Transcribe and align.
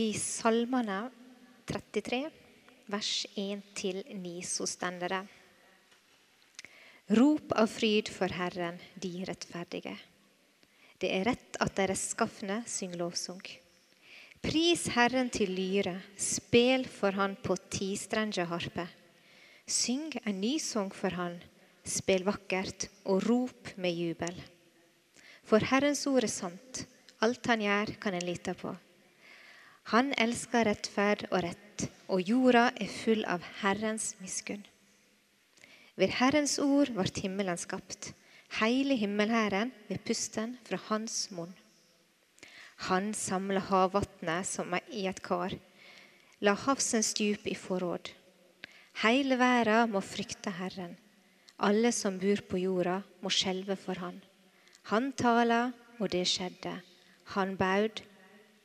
I 0.00 0.12
Salmene 0.16 1.10
33, 1.66 2.30
vers 2.86 3.26
1-9, 3.34 4.30
så 4.46 4.64
stender 4.66 5.12
det 5.12 5.20
Rop 7.18 7.52
av 7.58 7.68
fryd 7.68 8.08
for 8.08 8.32
Herren, 8.32 8.78
de 8.94 9.10
rettferdige. 9.28 9.92
Det 10.96 11.10
er 11.18 11.26
rett 11.28 11.60
at 11.60 11.76
de 11.76 11.88
rettskafne 11.90 12.60
synger 12.70 13.02
lovsang. 13.02 13.42
Pris 14.40 14.86
Herren 14.94 15.28
til 15.34 15.52
lyre, 15.52 15.98
spel 16.16 16.86
for 16.88 17.18
Han 17.20 17.36
på 17.44 17.58
tistrenge 17.68 18.46
harpe. 18.48 18.86
Syng 19.66 20.14
en 20.22 20.40
ny 20.40 20.54
sang 20.62 20.94
for 20.96 21.12
Han, 21.18 21.42
spel 21.84 22.24
vakkert 22.30 22.88
og 23.04 23.26
rop 23.26 23.74
med 23.76 23.98
jubel. 24.00 24.38
For 25.44 25.60
Herrens 25.60 26.06
ord 26.08 26.24
er 26.24 26.32
sant, 26.40 26.86
alt 27.20 27.52
Han 27.52 27.66
gjør, 27.66 27.98
kan 28.00 28.16
en 28.16 28.30
lite 28.30 28.56
på. 28.56 28.78
Han 29.88 30.12
elsker 30.20 30.68
rettferd 30.68 31.26
og 31.30 31.42
rett, 31.46 31.86
og 32.12 32.20
jorda 32.26 32.68
er 32.76 32.90
full 32.90 33.24
av 33.24 33.42
Herrens 33.62 34.12
miskunn. 34.20 34.62
Ved 35.96 36.12
Herrens 36.20 36.58
ord 36.62 36.92
ble 36.94 37.08
himmelen 37.16 37.58
skapt, 37.58 38.12
hele 38.60 38.96
himmelhæren 38.96 39.72
ved 39.88 40.02
pusten 40.06 40.58
fra 40.66 40.78
Hans 40.88 41.30
munn. 41.34 41.52
Han 42.88 43.12
samler 43.14 43.60
havvatnet 43.68 44.48
som 44.48 44.72
i 44.88 45.04
et 45.10 45.20
kar, 45.22 45.52
la 46.40 46.54
havsens 46.56 47.12
dyp 47.18 47.46
i 47.46 47.56
forråd. 47.58 48.12
Hele 49.02 49.36
verden 49.40 49.92
må 49.92 50.00
frykte 50.04 50.52
Herren. 50.56 50.96
Alle 51.60 51.92
som 51.92 52.16
bor 52.18 52.40
på 52.48 52.60
jorda, 52.62 53.02
må 53.20 53.28
skjelve 53.28 53.76
for 53.76 54.00
Han. 54.00 54.22
Han 54.88 55.12
taler, 55.12 55.74
og 56.00 56.08
det 56.12 56.24
skjedde. 56.28 56.72
Han 57.36 57.56
baud, 57.60 58.00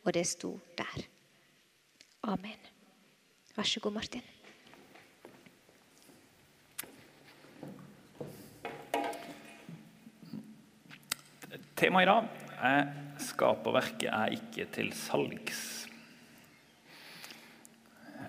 og 0.06 0.14
det 0.14 0.25
sto 0.30 0.53
der. 0.78 1.06
Amen. 2.23 2.61
Vær 3.56 3.67
så 3.67 3.80
god, 3.80 3.98
Martin. 3.98 4.22
Temaet 11.75 12.06
i 12.06 12.09
dag 12.09 12.28
er 12.62 12.86
'Skaperverket 13.20 14.09
er 14.09 14.25
ikke 14.25 14.66
til 14.72 14.92
salgs'. 14.92 15.88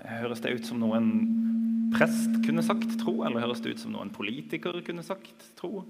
Høres 0.07 0.41
det 0.41 0.55
ut 0.55 0.67
som 0.67 0.79
noe 0.79 0.97
en 0.97 1.91
prest 1.95 2.31
kunne 2.47 2.63
sagt 2.63 2.99
tro, 3.01 3.23
eller 3.25 3.41
høres 3.41 3.61
det 3.61 3.75
ut 3.75 3.81
som 3.81 3.93
noe 3.93 4.03
en 4.03 4.15
politiker 4.15 4.81
kunne 4.87 5.03
sagt 5.03 5.53
tro? 5.57 5.85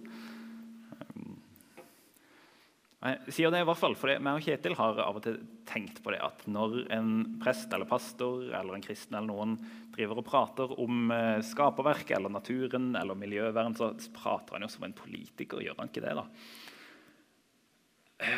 Jeg 3.07 3.35
sier 3.37 3.53
det 3.53 3.61
i 3.62 3.67
hvert 3.69 3.79
fall, 3.79 3.95
for 3.99 4.11
jeg 4.11 4.23
og 4.25 4.43
Kjetil 4.43 4.75
har 4.79 4.99
av 5.05 5.19
og 5.19 5.23
til 5.23 5.37
tenkt 5.69 6.01
på 6.03 6.11
det 6.15 6.21
at 6.25 6.45
når 6.51 6.79
en 6.95 7.11
prest 7.43 7.73
eller 7.75 7.89
pastor 7.89 8.49
eller 8.49 8.75
en 8.77 8.85
kristen 8.85 9.15
eller 9.19 9.29
noen 9.31 9.57
driver 9.95 10.21
og 10.23 10.27
prater 10.27 10.73
om 10.83 11.12
eh, 11.15 11.43
skaperverket 11.45 12.17
eller 12.19 12.33
naturen 12.33 12.97
eller 12.99 13.19
miljøvern, 13.19 13.77
så 13.79 13.93
prater 14.17 14.57
han 14.57 14.67
jo 14.67 14.71
som 14.73 14.87
en 14.87 14.97
politiker, 14.97 15.62
gjør 15.62 15.79
han 15.79 15.93
ikke 15.93 16.05
det? 16.05 16.15
da? 16.19 16.27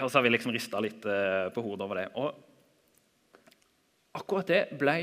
Og 0.02 0.10
så 0.10 0.18
har 0.18 0.26
vi 0.26 0.34
liksom 0.34 0.54
rista 0.54 0.82
litt 0.82 1.06
eh, 1.06 1.48
på 1.54 1.64
hodet 1.64 1.86
over 1.86 2.02
det. 2.02 2.08
Og 2.18 2.28
akkurat 4.18 4.50
det 4.50 4.62
ble 4.80 4.98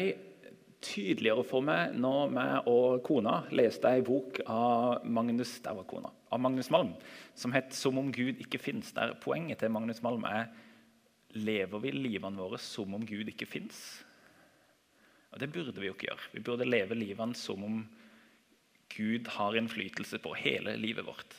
tydeligere 0.85 1.45
for 1.47 1.65
meg 1.65 1.95
når 1.97 2.35
jeg 2.35 2.61
og 2.69 2.99
kona 3.05 3.39
leste 3.55 3.89
ei 3.89 4.03
bok 4.05 4.41
av 4.45 5.05
Magnus, 5.07 5.57
der 5.63 5.77
var 5.79 5.87
kona, 5.89 6.11
av 6.35 6.43
Magnus 6.43 6.69
Malm 6.73 6.93
som 7.33 7.53
het 7.55 7.73
'Som 7.73 7.97
om 7.97 8.11
Gud 8.11 8.39
ikke 8.39 8.59
fins'. 8.59 8.93
Der 8.93 9.13
poenget 9.13 9.59
til 9.59 9.71
Magnus 9.71 10.01
Malm 10.01 10.23
er 10.23 10.47
lever 11.35 11.79
vi 11.79 11.91
livene 11.91 12.37
våre 12.37 12.57
som 12.57 12.93
om 12.93 13.05
Gud 13.05 13.27
ikke 13.27 13.47
fins? 13.47 14.03
Og 15.31 15.39
Det 15.39 15.51
burde 15.51 15.79
vi 15.79 15.87
jo 15.87 15.93
ikke 15.93 16.07
gjøre. 16.07 16.31
Vi 16.33 16.39
burde 16.39 16.69
leve 16.69 16.95
livene 16.95 17.35
som 17.35 17.63
om 17.63 17.87
Gud 18.89 19.27
har 19.27 19.55
innflytelse 19.57 20.19
på 20.19 20.33
hele 20.33 20.77
livet 20.77 21.05
vårt. 21.05 21.35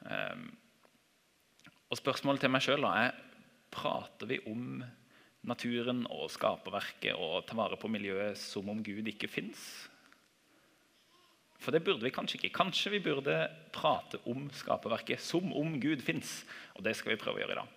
Um, 0.00 0.56
og 1.90 1.98
Spørsmålet 1.98 2.40
til 2.40 2.50
meg 2.50 2.64
sjøl 2.64 2.86
er 2.88 3.12
prater 3.70 4.26
vi 4.26 4.38
om 4.46 4.82
naturen 5.46 6.06
og 6.10 6.30
skaperverket 6.32 7.14
og 7.14 7.44
ta 7.46 7.58
vare 7.58 7.76
på 7.76 7.90
miljøet 7.92 8.38
som 8.40 8.68
om 8.72 8.82
Gud 8.82 9.06
ikke 9.12 9.28
fins? 9.28 9.88
For 11.62 11.74
det 11.74 11.82
burde 11.86 12.04
vi 12.04 12.12
kanskje 12.14 12.38
ikke. 12.38 12.54
Kanskje 12.58 12.92
vi 12.96 13.02
burde 13.04 13.36
prate 13.74 14.20
om 14.28 14.46
skaperverket 14.54 15.22
som 15.22 15.52
om 15.56 15.78
Gud 15.80 16.04
fins. 16.04 16.42
Og 16.76 16.84
det 16.86 16.96
skal 16.98 17.14
vi 17.14 17.20
prøve 17.20 17.40
å 17.40 17.44
gjøre 17.44 17.56
i 17.56 17.60
dag. 17.60 17.72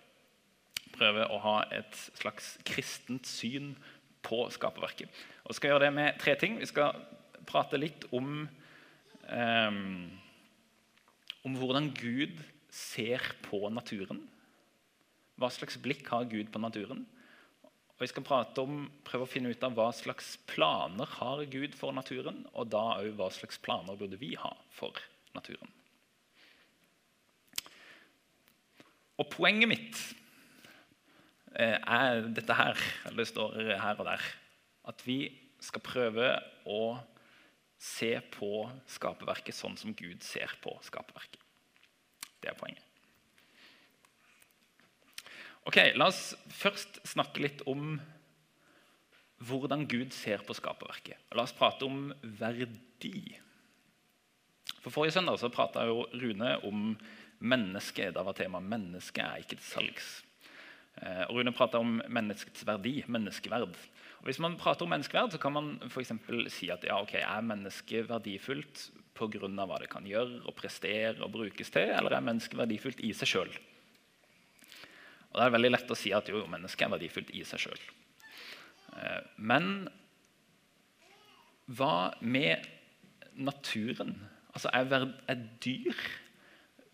Prøve 0.96 1.26
å 1.32 1.38
ha 1.44 1.56
et 1.74 1.96
slags 2.18 2.54
kristent 2.66 3.28
syn 3.28 3.72
på 4.26 4.42
skaperverket. 4.52 5.08
Og 5.46 5.56
skal 5.56 5.72
gjøre 5.72 5.86
det 5.86 5.94
med 5.96 6.18
tre 6.20 6.36
ting. 6.38 6.58
Vi 6.60 6.68
skal 6.68 6.98
prate 7.48 7.80
litt 7.80 8.04
om, 8.14 8.44
um, 9.30 9.80
om 11.46 11.56
hvordan 11.56 11.88
Gud 11.96 12.42
ser 12.70 13.24
på 13.48 13.64
naturen. 13.72 14.22
Hva 15.40 15.48
slags 15.52 15.80
blikk 15.80 16.10
har 16.12 16.28
Gud 16.30 16.52
på 16.52 16.60
naturen? 16.62 17.06
Og 18.00 18.06
Vi 18.06 18.14
skal 18.14 18.24
prate 18.24 18.62
om, 18.64 18.86
prøve 19.04 19.26
å 19.26 19.28
finne 19.28 19.50
ut 19.52 19.64
av 19.66 19.74
hva 19.76 19.90
slags 19.92 20.38
planer 20.48 21.04
har 21.18 21.42
Gud 21.52 21.74
for 21.76 21.92
naturen, 21.92 22.46
og 22.56 22.70
da 22.72 22.96
òg 22.96 23.10
hva 23.18 23.28
slags 23.36 23.60
planer 23.60 23.98
burde 24.00 24.16
vi 24.16 24.30
ha 24.40 24.54
for 24.72 24.96
naturen. 25.36 25.68
Og 29.20 29.28
Poenget 29.28 29.68
mitt 29.68 30.00
eh, 31.60 31.76
er 31.76 32.24
dette 32.32 32.56
her, 32.56 32.80
eller 33.04 33.20
det 33.20 33.30
står 33.34 33.60
her 33.68 34.00
og 34.00 34.08
der, 34.08 34.32
at 34.88 35.04
vi 35.04 35.20
skal 35.60 35.84
prøve 35.84 36.32
å 36.64 36.82
se 37.76 38.14
på 38.32 38.64
skaperverket 38.96 39.60
sånn 39.60 39.76
som 39.76 39.92
Gud 39.92 40.24
ser 40.24 40.56
på 40.64 40.72
skaperverket. 40.88 41.44
Det 42.40 42.48
er 42.48 42.56
poenget. 42.56 42.89
Ok, 45.68 45.76
La 45.98 46.08
oss 46.08 46.32
først 46.56 47.02
snakke 47.08 47.42
litt 47.44 47.60
om 47.68 47.98
hvordan 49.44 49.86
Gud 49.88 50.12
ser 50.16 50.42
på 50.44 50.56
skaperverket. 50.56 51.20
La 51.36 51.44
oss 51.44 51.56
prate 51.56 51.86
om 51.88 52.10
verdi. 52.22 53.36
For 54.80 54.92
Forrige 54.92 55.18
søndag 55.18 55.40
så 55.40 55.50
prata 55.52 55.84
Rune 55.88 56.56
om 56.64 56.94
mennesket. 57.40 58.14
Da 58.14 58.24
var 58.24 58.36
temaet 58.36 58.64
'mennesket 58.64 59.24
er 59.24 59.40
ikke 59.40 59.56
til 59.56 59.68
salgs'. 59.68 60.24
Eh, 61.00 61.24
og 61.28 61.36
Rune 61.36 61.52
prata 61.52 61.78
om 61.78 62.00
menneskets 62.08 62.66
verdi, 62.66 63.04
menneskeverd. 63.06 63.76
Og 64.20 64.24
hvis 64.24 64.38
man 64.38 64.56
prater 64.56 64.84
om 64.84 64.90
menneskeverd, 64.90 65.32
så 65.32 65.38
kan 65.38 65.52
man 65.52 65.78
for 65.88 66.02
si 66.48 66.68
at 66.70 66.84
ja, 66.84 67.00
ok, 67.00 67.14
er 67.14 67.40
mennesket 67.40 68.08
verdifullt 68.08 68.90
pga. 69.14 69.48
hva 69.48 69.78
det 69.78 69.88
kan 69.90 70.04
gjøre 70.04 70.42
og 70.46 70.54
prestere 70.54 71.22
og 71.22 71.32
brukes 71.32 71.70
til, 71.70 71.88
eller 71.88 72.12
er 72.12 72.20
mennesket 72.20 72.58
verdifullt 72.58 73.00
i 73.00 73.12
seg 73.12 73.28
sjøl? 73.28 73.69
Det 75.30 75.44
er 75.44 75.54
veldig 75.54 75.70
lett 75.70 75.92
å 75.92 75.98
si 75.98 76.10
at 76.14 76.28
jo, 76.30 76.42
mennesket 76.50 76.86
er 76.86 76.94
verdifullt 76.96 77.30
i 77.38 77.44
seg 77.46 77.62
sjøl. 77.64 77.82
Eh, 78.98 79.20
men 79.38 79.88
hva 81.70 82.10
med 82.20 82.66
naturen? 83.38 84.16
Altså, 84.50 84.72
er, 84.74 85.06
er 85.30 85.44
dyr 85.62 86.00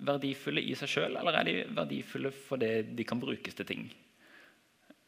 verdifulle 0.07 0.61
i 0.61 0.75
seg 0.77 0.93
sjøl, 0.93 1.17
eller 1.17 1.39
er 1.39 1.49
de 1.49 1.55
verdifulle 1.79 2.33
fordi 2.37 2.73
de 2.99 3.07
kan 3.09 3.23
brukes 3.23 3.57
til 3.57 3.69
ting? 3.69 3.87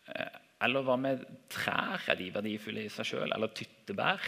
Eh, 0.08 0.38
eller 0.64 0.86
hva 0.86 0.96
med 0.98 1.26
trær? 1.52 2.08
Er 2.08 2.16
de 2.18 2.30
verdifulle 2.34 2.86
i 2.86 2.92
seg 2.92 3.12
sjøl? 3.12 3.34
Eller 3.34 3.52
tyttebær? 3.54 4.24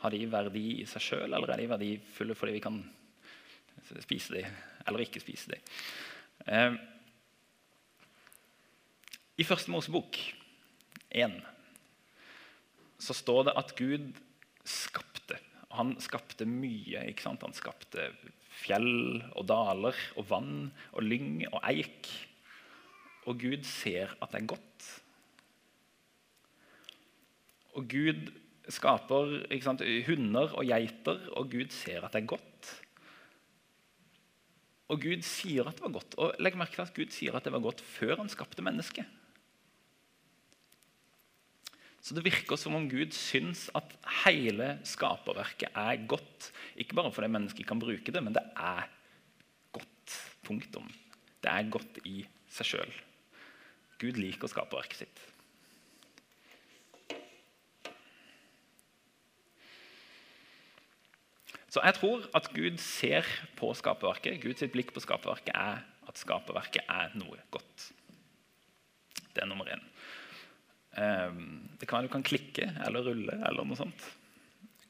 Har 0.00 0.16
de 0.16 0.22
verdi 0.32 0.64
i 0.80 0.88
seg 0.88 1.04
sjøl, 1.04 1.28
eller 1.28 1.52
er 1.52 1.60
de 1.60 1.68
verdifulle 1.74 2.38
fordi 2.38 2.56
vi 2.56 2.64
kan 2.64 2.80
spise 4.00 4.34
dem 4.38 4.58
eller 4.88 5.04
ikke 5.04 5.20
spise 5.22 5.52
dem? 5.52 6.80
I 9.40 9.44
Første 9.48 9.72
Mosebok 9.72 10.18
1 11.16 11.38
så 13.00 13.14
står 13.16 13.46
det 13.48 13.52
at 13.56 13.70
Gud 13.78 14.18
skapte. 14.68 15.38
Han 15.72 15.94
skapte 16.04 16.44
mye. 16.44 17.06
ikke 17.08 17.24
sant? 17.24 17.46
Han 17.46 17.56
skapte 17.56 18.10
fjell 18.52 19.22
og 19.30 19.46
daler 19.48 19.96
og 20.20 20.26
vann 20.28 20.66
og 20.92 21.06
lyng 21.06 21.46
og 21.48 21.56
eik. 21.70 22.10
Og 23.24 23.38
Gud 23.40 23.64
ser 23.64 24.12
at 24.20 24.34
det 24.34 24.42
er 24.42 24.50
godt. 24.50 24.88
Og 27.80 27.88
Gud 27.88 28.28
skaper 28.68 29.32
sant, 29.64 29.86
hunder 30.04 30.52
og 30.52 30.68
geiter, 30.68 31.22
og 31.32 31.48
Gud 31.54 31.72
ser 31.72 32.04
at 32.04 32.12
det 32.12 32.26
er 32.26 32.32
godt. 32.34 32.74
Og 34.92 35.00
Gud 35.00 35.24
sier 35.24 35.64
at 35.64 35.80
det 35.80 35.86
var 35.86 35.96
godt. 35.96 36.18
Og 36.20 36.36
legg 36.44 36.60
merke 36.60 36.76
til 36.76 36.84
at 36.84 36.94
Gud 36.98 37.16
sier 37.16 37.40
at 37.40 37.48
det 37.48 37.54
var 37.56 37.64
godt 37.64 37.80
før 37.80 38.18
han 38.20 38.28
skapte 38.28 38.66
mennesket. 38.66 39.16
Så 42.00 42.16
det 42.16 42.24
virker 42.24 42.56
som 42.56 42.74
om 42.78 42.86
Gud 42.88 43.12
syns 43.12 43.66
at 43.76 43.92
hele 44.24 44.72
skaperverket 44.88 45.76
er 45.76 46.06
godt. 46.08 46.48
Ikke 46.80 46.96
bare 46.96 47.12
fordi 47.12 47.28
mennesker 47.28 47.66
kan 47.68 47.82
bruke 47.82 48.12
det, 48.12 48.22
men 48.24 48.36
det 48.36 48.44
er 48.56 48.88
godt. 49.76 50.16
Punktum. 50.46 50.88
Det 51.44 51.52
er 51.52 51.68
godt 51.70 52.00
i 52.08 52.22
seg 52.50 52.72
sjøl. 52.72 52.94
Gud 54.00 54.16
liker 54.16 54.48
skaperverket 54.48 55.02
sitt. 55.04 55.20
Så 61.70 61.84
jeg 61.84 61.94
tror 62.00 62.24
at 62.34 62.48
Gud 62.50 62.80
ser 62.82 63.28
på 63.60 63.70
skaperverket. 63.78 64.40
Guds 64.42 64.64
blikk 64.72 64.90
på 64.96 65.04
skaperverket 65.04 65.52
er 65.54 65.84
at 66.10 66.18
skaperverket 66.18 66.88
er 66.90 67.12
noe 67.20 67.38
godt. 67.54 67.90
Det 69.30 69.44
er 69.44 69.46
nummer 69.46 69.68
én. 69.70 69.84
Ehm, 70.98 71.68
det 71.78 71.86
kan 71.86 72.00
være 72.00 72.08
du 72.08 72.14
kan 72.14 72.26
klikke 72.26 72.66
eller 72.86 73.04
rulle 73.06 73.36
eller 73.46 73.66
noe 73.66 73.78
sånt. 73.78 74.06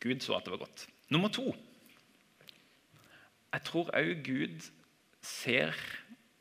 Gud 0.00 0.22
så 0.24 0.38
at 0.38 0.46
det 0.46 0.54
var 0.54 0.64
godt. 0.64 0.86
Nummer 1.12 1.32
to. 1.32 1.50
Jeg 3.50 3.66
tror 3.66 3.90
òg 3.98 4.22
Gud 4.24 4.70
ser 5.20 5.74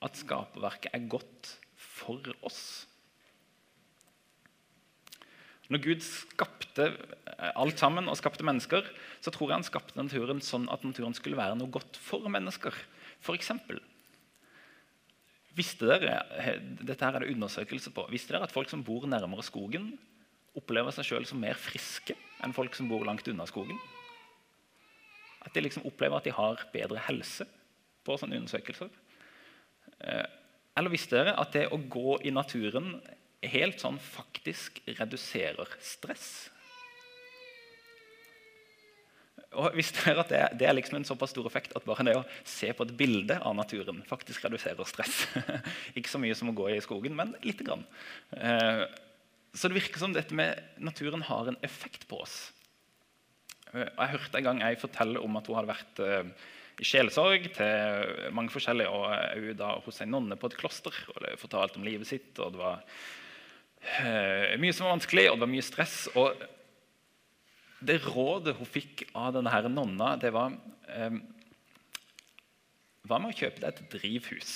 at 0.05 0.15
skaperverket 0.15 0.93
er 0.95 1.09
godt 1.11 1.55
for 1.75 2.23
oss. 2.47 2.85
Når 5.69 5.83
Gud 5.83 6.05
skapte 6.05 6.87
eh, 6.89 7.51
alt 7.51 7.81
sammen 7.81 8.09
og 8.09 8.17
skapte 8.17 8.45
mennesker, 8.47 8.87
så 9.21 9.33
tror 9.33 9.51
jeg 9.51 9.59
han 9.59 9.67
skapte 9.67 9.99
naturen 9.99 10.41
sånn 10.41 10.69
at 10.73 10.85
naturen 10.87 11.13
skulle 11.17 11.37
være 11.37 11.57
noe 11.59 11.69
godt 11.69 11.99
for 12.01 12.25
mennesker. 12.31 12.73
For 13.21 13.37
eksempel, 13.37 13.81
visste 15.59 15.89
dere, 15.89 16.21
dette 16.79 17.03
her 17.03 17.17
er 17.17 17.25
det 17.25 17.33
undersøkelse 17.35 17.91
på, 17.95 18.07
visste 18.13 18.33
dere 18.35 18.47
at 18.47 18.55
folk 18.55 18.71
som 18.71 18.83
bor 18.85 19.05
nærmere 19.09 19.45
skogen, 19.45 19.91
opplever 20.57 20.93
seg 20.95 21.07
sjøl 21.07 21.27
som 21.29 21.41
mer 21.41 21.59
friske 21.59 22.15
enn 22.43 22.55
folk 22.55 22.75
som 22.77 22.89
bor 22.89 23.05
langt 23.07 23.27
unna 23.29 23.45
skogen? 23.49 23.77
At 25.45 25.55
de 25.55 25.63
liksom 25.63 25.85
opplever 25.87 26.19
at 26.19 26.27
de 26.27 26.35
har 26.35 26.65
bedre 26.73 27.03
helse 27.07 27.47
på 28.07 28.17
sånne 28.19 28.39
undersøkelser? 28.41 28.89
Eh, 29.99 30.27
eller 30.79 30.93
visste 30.93 31.19
dere 31.19 31.35
at 31.39 31.53
det 31.55 31.67
å 31.71 31.79
gå 31.91 32.19
i 32.23 32.33
naturen 32.33 32.97
helt 33.43 33.79
sånn 33.81 33.99
faktisk 34.03 34.81
reduserer 34.99 35.77
stress. 35.83 36.49
Og 39.57 39.73
visste 39.73 40.03
dere 40.05 40.21
at 40.21 40.29
det, 40.29 40.41
det, 40.61 40.67
er 40.69 40.75
liksom 40.77 40.99
en 40.99 41.07
såpass 41.07 41.31
stor 41.33 41.47
effekt 41.49 41.73
at 41.77 41.85
bare 41.87 42.05
det 42.05 42.17
å 42.19 42.25
se 42.45 42.69
på 42.75 42.85
et 42.85 42.93
bilde 42.97 43.39
av 43.41 43.55
naturen 43.57 44.03
faktisk 44.09 44.45
reduserer 44.45 44.85
stress. 44.85 45.23
Ikke 45.97 46.11
så 46.11 46.21
mye 46.21 46.37
som 46.37 46.51
å 46.51 46.57
gå 46.57 46.67
i 46.69 46.81
skogen, 46.85 47.17
men 47.17 47.33
lite 47.41 47.65
grann. 47.65 47.81
Eh, 48.37 48.85
så 49.57 49.71
det 49.71 49.79
virker 49.79 50.01
som 50.01 50.13
dette 50.13 50.37
med 50.37 50.61
naturen 50.77 51.25
har 51.25 51.49
en 51.49 51.57
effekt 51.65 52.05
på 52.11 52.21
oss. 52.21 52.37
Eh, 53.73 53.87
Jeg 53.87 54.13
hørte 54.13 54.41
en 54.41 54.49
gang 54.51 54.63
ei 54.67 54.75
fortelle 54.77 55.23
om 55.23 55.41
at 55.41 55.49
hun 55.49 55.57
hadde 55.57 55.73
vært 55.73 56.03
eh, 56.05 56.49
i 56.79 56.87
sjelesorg 56.87 57.49
til 57.57 58.29
mange 58.37 58.53
forskjellige, 58.53 58.93
og 58.93 59.09
òg 59.09 59.49
da 59.59 59.73
hos 59.81 60.03
ei 60.05 60.11
nonne 60.11 60.37
på 60.39 60.51
et 60.51 60.59
kloster. 60.61 60.93
og 61.15 61.25
det 61.25 61.39
fortalte 61.41 61.81
om 61.81 61.89
livet 61.89 62.07
sitt, 62.07 62.35
og 62.37 62.53
det 62.53 62.61
var 62.61 62.85
Eh, 63.79 64.57
mye 64.59 64.75
som 64.75 64.87
var 64.87 64.97
vanskelig, 64.97 65.29
og 65.29 65.37
det 65.37 65.45
var 65.45 65.53
mye 65.53 65.65
stress. 65.65 65.97
Og 66.19 66.41
det 67.79 67.99
rådet 68.03 68.55
hun 68.57 68.67
fikk 68.67 69.05
av 69.17 69.33
denne 69.37 69.51
her 69.53 69.69
nonna, 69.71 70.15
det 70.19 70.33
var 70.35 70.55
eh, 70.91 71.19
Hva 73.07 73.19
med 73.21 73.31
å 73.31 73.39
kjøpe 73.39 73.63
deg 73.63 73.69
et 73.71 73.93
drivhus? 73.93 74.55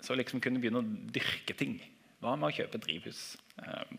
Så 0.00 0.14
liksom 0.14 0.40
kunne 0.40 0.62
begynne 0.62 0.80
å 0.84 1.12
dyrke 1.14 1.56
ting. 1.58 1.80
Hva 2.22 2.36
med 2.38 2.52
å 2.52 2.54
kjøpe 2.54 2.78
et 2.78 2.86
drivhus? 2.86 3.22
Eh, 3.58 3.98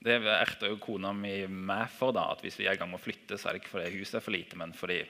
det 0.00 0.16
erta 0.32 0.70
jo 0.70 0.80
kona 0.80 1.12
mi 1.12 1.44
meg 1.46 1.90
for. 1.92 2.16
da, 2.16 2.30
at 2.32 2.40
Hvis 2.44 2.56
vi 2.56 2.66
er 2.66 2.78
i 2.78 2.80
gang 2.80 2.88
med 2.88 3.02
å 3.02 3.04
flytte, 3.04 3.36
så 3.36 3.50
er 3.50 3.56
det 3.56 3.62
ikke 3.62 3.74
fordi 3.76 3.98
huset 3.98 4.16
er 4.16 4.24
for 4.24 4.36
lite, 4.36 4.56
men 4.56 4.72
fordi 4.76 5.02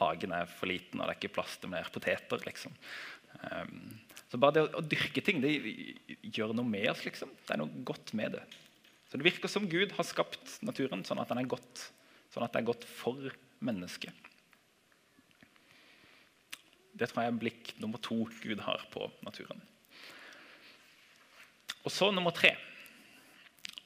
hagen 0.00 0.32
er 0.32 0.48
for 0.48 0.68
liten 0.68 1.00
og 1.00 1.06
det 1.06 1.14
er 1.14 1.20
ikke 1.20 1.36
plass 1.36 1.58
til 1.60 1.72
mer 1.72 1.88
poteter. 1.92 2.40
liksom. 2.48 2.72
Eh, 3.36 3.66
så 4.32 4.40
bare 4.40 4.56
det 4.56 4.64
å, 4.64 4.70
å, 4.80 4.84
dyrke 4.84 5.22
ting 5.24 5.44
det 5.44 5.52
gjør 6.32 6.56
noe 6.56 6.66
med 6.68 6.88
oss. 6.90 7.04
liksom. 7.04 7.36
Det 7.44 7.54
er 7.54 7.60
noe 7.60 7.84
godt 7.86 8.16
med 8.16 8.38
det. 8.38 8.46
Så 9.06 9.18
Det 9.18 9.26
virker 9.26 9.48
som 9.48 9.68
Gud 9.70 9.92
har 9.94 10.06
skapt 10.06 10.58
naturen 10.66 11.04
sånn 11.06 11.20
at 11.22 11.30
den 11.30 11.42
er 11.42 11.50
godt, 11.50 11.90
sånn 12.32 12.44
at 12.46 12.52
det 12.54 12.62
er 12.62 12.70
godt 12.72 12.84
for 12.84 13.30
mennesket. 13.64 14.12
Det 16.96 17.10
tror 17.10 17.22
jeg 17.22 17.32
er 17.34 17.40
blikk 17.40 17.72
nummer 17.82 18.00
to 18.02 18.24
Gud 18.42 18.62
har 18.64 18.82
på 18.92 19.06
naturen. 19.22 19.60
Og 21.84 21.92
så 21.92 22.08
nummer 22.10 22.34
tre, 22.34 22.54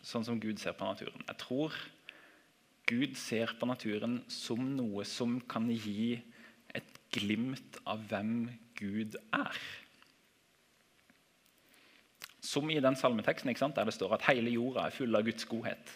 sånn 0.00 0.24
som 0.24 0.38
Gud 0.40 0.60
ser 0.62 0.76
på 0.78 0.86
naturen. 0.88 1.20
Jeg 1.26 1.40
tror 1.42 1.74
Gud 2.88 3.18
ser 3.18 3.52
på 3.58 3.68
naturen 3.68 4.20
som 4.32 4.62
noe 4.78 5.04
som 5.06 5.36
kan 5.50 5.68
gi 5.70 6.16
et 6.74 6.96
glimt 7.12 7.76
av 7.84 8.02
hvem 8.08 8.48
Gud 8.78 9.18
er. 9.36 9.58
Som 12.40 12.70
i 12.72 12.80
den 12.80 12.96
salmeteksten 12.96 13.52
der 13.76 13.84
det 13.84 13.94
står 13.94 14.14
at 14.16 14.24
hele 14.30 14.50
jorda 14.50 14.86
er 14.86 14.94
full 14.96 15.16
av 15.16 15.26
Guds 15.26 15.44
godhet. 15.44 15.92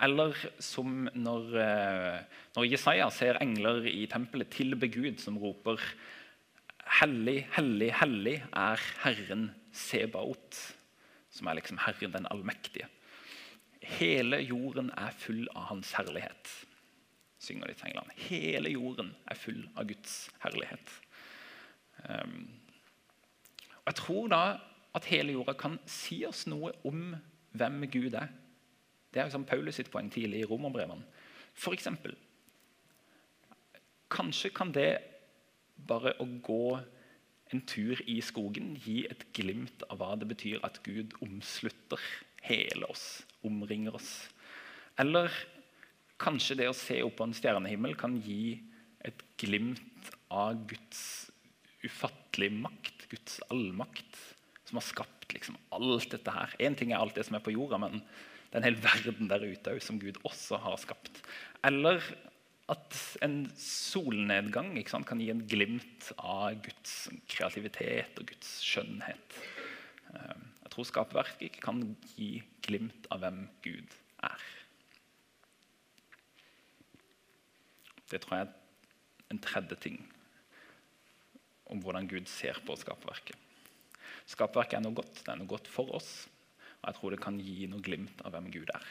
Eller 0.00 0.36
som 0.62 1.08
når, 1.14 1.56
eh, 1.58 2.20
når 2.54 2.70
Jesaja 2.70 3.10
ser 3.10 3.40
engler 3.42 3.86
i 3.86 4.06
tempelet 4.06 4.50
tilbe 4.50 4.88
Gud, 4.88 5.18
som 5.20 5.38
roper 5.38 5.80
Hellig, 6.88 7.42
hellig, 7.52 7.90
hellig 7.92 8.38
er 8.56 8.80
Herren 9.02 9.50
Sebaot, 9.76 10.56
som 11.30 11.50
er 11.50 11.58
liksom 11.58 11.78
Herren 11.84 12.14
den 12.14 12.28
allmektige. 12.32 12.88
Hele 13.98 14.40
jorden 14.40 14.88
er 14.96 15.12
full 15.12 15.44
av 15.54 15.68
Hans 15.68 15.92
herlighet, 15.98 16.48
synger 17.38 17.68
de 17.68 17.76
til 17.76 17.90
englene. 17.90 18.16
Hele 18.16 18.72
jorden 18.72 19.12
er 19.28 19.38
full 19.38 19.60
av 19.76 19.86
Guds 19.90 20.16
herlighet. 20.42 20.94
Um, 22.08 22.48
og 23.84 23.92
jeg 23.92 24.00
tror 24.00 24.32
da 24.32 24.42
at 24.96 25.08
hele 25.10 25.34
jorda 25.34 25.54
kan 25.58 25.76
si 25.88 26.22
oss 26.26 26.46
noe 26.48 26.72
om 26.88 27.12
hvem 27.58 27.82
Gud 27.92 28.14
er. 28.14 28.30
Det 29.12 29.22
er 29.22 29.32
som 29.32 29.44
Paulus 29.48 29.78
sitt 29.80 29.90
poeng 29.92 30.10
tidlig 30.12 30.44
i 30.44 30.48
romerbrevene. 30.48 31.04
For 31.58 31.74
eksempel, 31.74 32.14
Kanskje 34.08 34.48
kan 34.56 34.70
det 34.72 35.02
bare 35.88 36.14
å 36.20 36.24
gå 36.44 36.78
en 37.52 37.60
tur 37.68 38.00
i 38.08 38.18
skogen 38.24 38.74
gi 38.80 39.02
et 39.08 39.26
glimt 39.36 39.84
av 39.88 40.00
hva 40.00 40.14
det 40.20 40.28
betyr 40.30 40.64
at 40.64 40.80
Gud 40.84 41.14
omslutter 41.24 42.00
hele 42.44 42.88
oss, 42.88 43.22
omringer 43.44 43.96
oss. 43.98 44.10
Eller 45.00 45.32
kanskje 46.20 46.56
det 46.60 46.70
å 46.70 46.76
se 46.76 47.02
opp 47.04 47.18
på 47.20 47.28
en 47.28 47.36
stjernehimmel 47.36 47.96
kan 48.00 48.16
gi 48.24 48.58
et 49.04 49.20
glimt 49.40 50.10
av 50.32 50.56
Guds 50.68 51.28
ufattelige 51.84 52.56
makt, 52.64 53.06
Guds 53.12 53.38
allmakt 53.52 54.16
som 54.68 54.80
har 54.80 54.84
skapt 54.84 55.32
liksom, 55.32 55.56
alt 55.72 56.10
dette 56.12 56.32
her. 56.32 56.54
Én 56.60 56.76
ting 56.76 56.92
er 56.92 57.00
alt 57.00 57.16
det 57.16 57.24
som 57.28 57.38
er 57.38 57.44
på 57.44 57.54
jorda, 57.54 57.80
men 57.80 58.02
det 58.48 58.56
er 58.56 58.60
en 58.62 58.68
hel 58.68 58.80
verden 58.84 59.30
der 59.30 59.44
ute 59.44 59.76
som 59.84 60.00
Gud 60.00 60.20
også 60.28 60.60
har 60.60 60.76
skapt. 60.80 61.22
Eller 61.66 62.04
at 62.68 62.96
en 63.24 63.46
solnedgang 63.56 64.74
sant, 64.88 65.08
kan 65.08 65.20
gi 65.20 65.30
en 65.32 65.46
glimt 65.48 66.10
av 66.18 66.58
Guds 66.64 67.08
kreativitet 67.30 68.20
og 68.20 68.28
Guds 68.28 68.58
skjønnhet. 68.64 69.38
Ehm, 70.12 70.44
jeg 70.64 70.74
tror 70.74 70.88
skaperverket 70.90 71.58
kan 71.64 71.82
gi 72.12 72.30
glimt 72.64 73.08
av 73.12 73.24
hvem 73.24 73.46
Gud 73.64 73.96
er. 74.28 74.46
Det 78.08 78.20
tror 78.24 78.36
jeg 78.36 78.48
er 78.48 79.32
en 79.32 79.44
tredje 79.44 79.80
ting 79.80 80.00
om 81.68 81.80
hvordan 81.84 82.08
Gud 82.08 82.28
ser 82.28 82.60
på 82.64 82.76
skaperverket. 82.80 83.36
Skapverket 84.28 84.78
er 84.78 84.84
noe 84.84 84.96
godt. 84.96 85.22
Det 85.22 85.32
er 85.32 85.40
noe 85.40 85.48
godt 85.48 85.70
for 85.72 85.90
oss. 85.96 86.26
Og 86.78 86.90
jeg 86.90 86.98
tror 86.98 87.14
det 87.14 87.22
kan 87.22 87.38
gi 87.42 87.68
noe 87.70 87.84
glimt 87.84 88.20
av 88.26 88.34
hvem 88.34 88.50
Gud 88.54 88.70
er. 88.74 88.88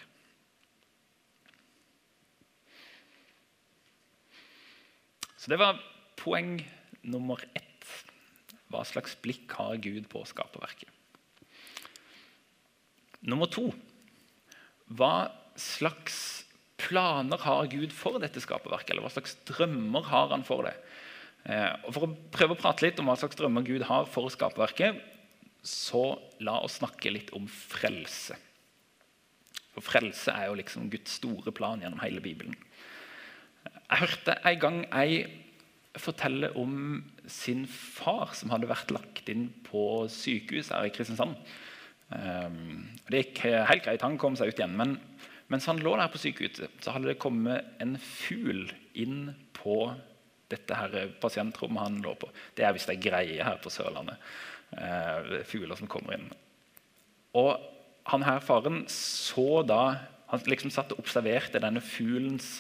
Så 5.38 5.54
det 5.54 5.62
var 5.62 5.80
poeng 6.20 6.58
nummer 7.08 7.40
ett. 7.56 7.64
Hva 8.68 8.82
slags 8.84 9.14
blikk 9.24 9.54
har 9.56 9.78
Gud 9.80 10.10
på 10.12 10.26
skaperverket? 10.28 10.90
Nummer 13.28 13.48
to. 13.52 13.70
Hva 14.92 15.30
slags 15.58 16.18
planer 16.78 17.40
har 17.46 17.70
Gud 17.72 17.94
for 17.96 18.20
dette 18.22 18.44
skaperverket? 18.44 18.92
Eller 18.92 19.06
hva 19.06 19.14
slags 19.14 19.38
drømmer 19.48 20.10
har 20.12 20.34
han 20.34 20.44
for 20.48 20.68
det? 20.68 20.76
Eh, 21.48 21.72
og 21.88 21.94
For 21.96 22.08
å 22.08 22.16
prøve 22.34 22.58
å 22.58 22.60
prate 22.60 22.84
litt 22.84 23.00
om 23.00 23.08
hva 23.08 23.16
slags 23.20 23.40
drømmer 23.40 23.64
Gud 23.68 23.88
har 23.88 24.10
for 24.12 24.28
skaperverket, 24.34 25.00
så 25.66 26.04
la 26.44 26.60
oss 26.64 26.80
snakke 26.80 27.12
litt 27.12 27.34
om 27.38 27.48
frelse. 27.50 28.38
For 29.78 29.86
frelse 29.86 30.34
er 30.34 30.50
jo 30.50 30.58
liksom 30.58 30.90
Guds 30.90 31.20
store 31.20 31.54
plan 31.54 31.84
gjennom 31.84 32.02
hele 32.02 32.24
Bibelen. 32.24 32.56
Jeg 33.68 34.02
hørte 34.02 34.38
en 34.48 34.62
gang 34.64 34.80
ei 34.96 35.20
fortelle 35.98 36.50
om 36.60 37.04
sin 37.30 37.66
far 37.70 38.34
som 38.38 38.52
hadde 38.54 38.70
vært 38.70 38.94
lagt 38.94 39.30
inn 39.32 39.48
på 39.66 40.06
sykehus 40.12 40.72
her 40.74 40.88
i 40.88 40.94
Kristiansand. 40.94 41.38
Ehm, 42.16 42.88
det 43.10 43.24
gikk 43.24 43.44
helt 43.70 43.86
greit, 43.86 44.04
han 44.06 44.20
kom 44.22 44.38
seg 44.40 44.52
ut 44.52 44.60
igjen. 44.60 44.76
Men 44.80 44.98
mens 45.52 45.68
han 45.70 45.82
lå 45.84 45.96
der 45.98 46.12
på 46.12 46.22
sykehuset, 46.22 46.82
så 46.84 46.94
hadde 46.96 47.12
det 47.12 47.22
kommet 47.22 47.78
en 47.84 47.96
fugl 48.02 48.68
inn 48.98 49.32
på 49.58 49.80
dette 50.52 50.76
her 50.78 51.12
pasientrommet 51.22 51.84
han 51.84 52.02
lå 52.04 52.14
på. 52.20 52.30
Det 52.56 52.66
er 52.66 52.76
visst 52.76 52.92
ei 52.92 53.00
greie 53.02 53.44
her 53.44 53.60
på 53.62 53.72
Sørlandet 53.74 54.22
eh, 54.76 55.44
fugler 55.48 55.80
som 55.80 55.90
kommer 55.92 56.18
inn. 56.18 56.28
Og 57.38 57.56
han 58.08 58.24
her 58.24 58.44
faren 58.44 58.86
så 58.92 59.64
da 59.68 59.98
Han 60.28 60.42
liksom 60.44 60.74
satt 60.76 60.92
og 60.92 61.00
observerte 61.00 61.62
denne 61.64 61.80
fuglens 61.80 62.58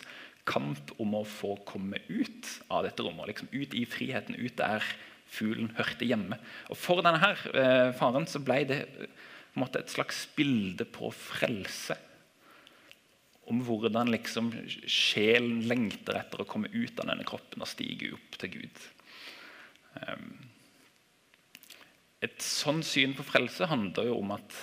kamp 0.47 0.93
om 1.03 1.17
å 1.17 1.25
få 1.27 1.57
komme 1.67 1.99
ut 2.07 2.47
av 2.71 2.85
dette 2.85 3.03
rommet. 3.03 3.27
Liksom 3.27 3.49
ut 3.51 3.73
i 3.75 3.83
friheten, 3.83 4.37
ut 4.39 4.55
der 4.55 4.85
fuglen 5.27 5.73
hørte 5.75 6.07
hjemme. 6.07 6.39
Og 6.71 6.79
For 6.79 7.03
denne 7.03 7.19
her, 7.19 7.43
eh, 7.51 7.91
faren 7.91 8.23
så 8.23 8.39
ble 8.39 8.61
det 8.69 8.79
eh, 8.87 9.11
på 9.51 9.59
en 9.59 9.65
måte, 9.65 9.79
et 9.79 9.91
slags 9.91 10.27
bilde 10.37 10.85
på 10.85 11.11
frelse. 11.11 11.97
Om 13.51 13.59
hvordan 13.67 14.15
liksom 14.15 14.53
sjelen 14.87 15.67
lengter 15.67 16.21
etter 16.21 16.43
å 16.43 16.47
komme 16.47 16.71
ut 16.71 16.99
av 16.99 17.11
denne 17.11 17.27
kroppen 17.27 17.63
og 17.63 17.67
stige 17.67 18.13
opp 18.15 18.39
til 18.39 18.61
Gud. 18.61 18.83
Um, 20.07 20.46
et 22.25 22.41
sånn 22.41 22.81
syn 22.85 23.13
på 23.17 23.25
frelse 23.27 23.67
handler 23.69 24.09
jo 24.09 24.17
om 24.21 24.33
at 24.37 24.55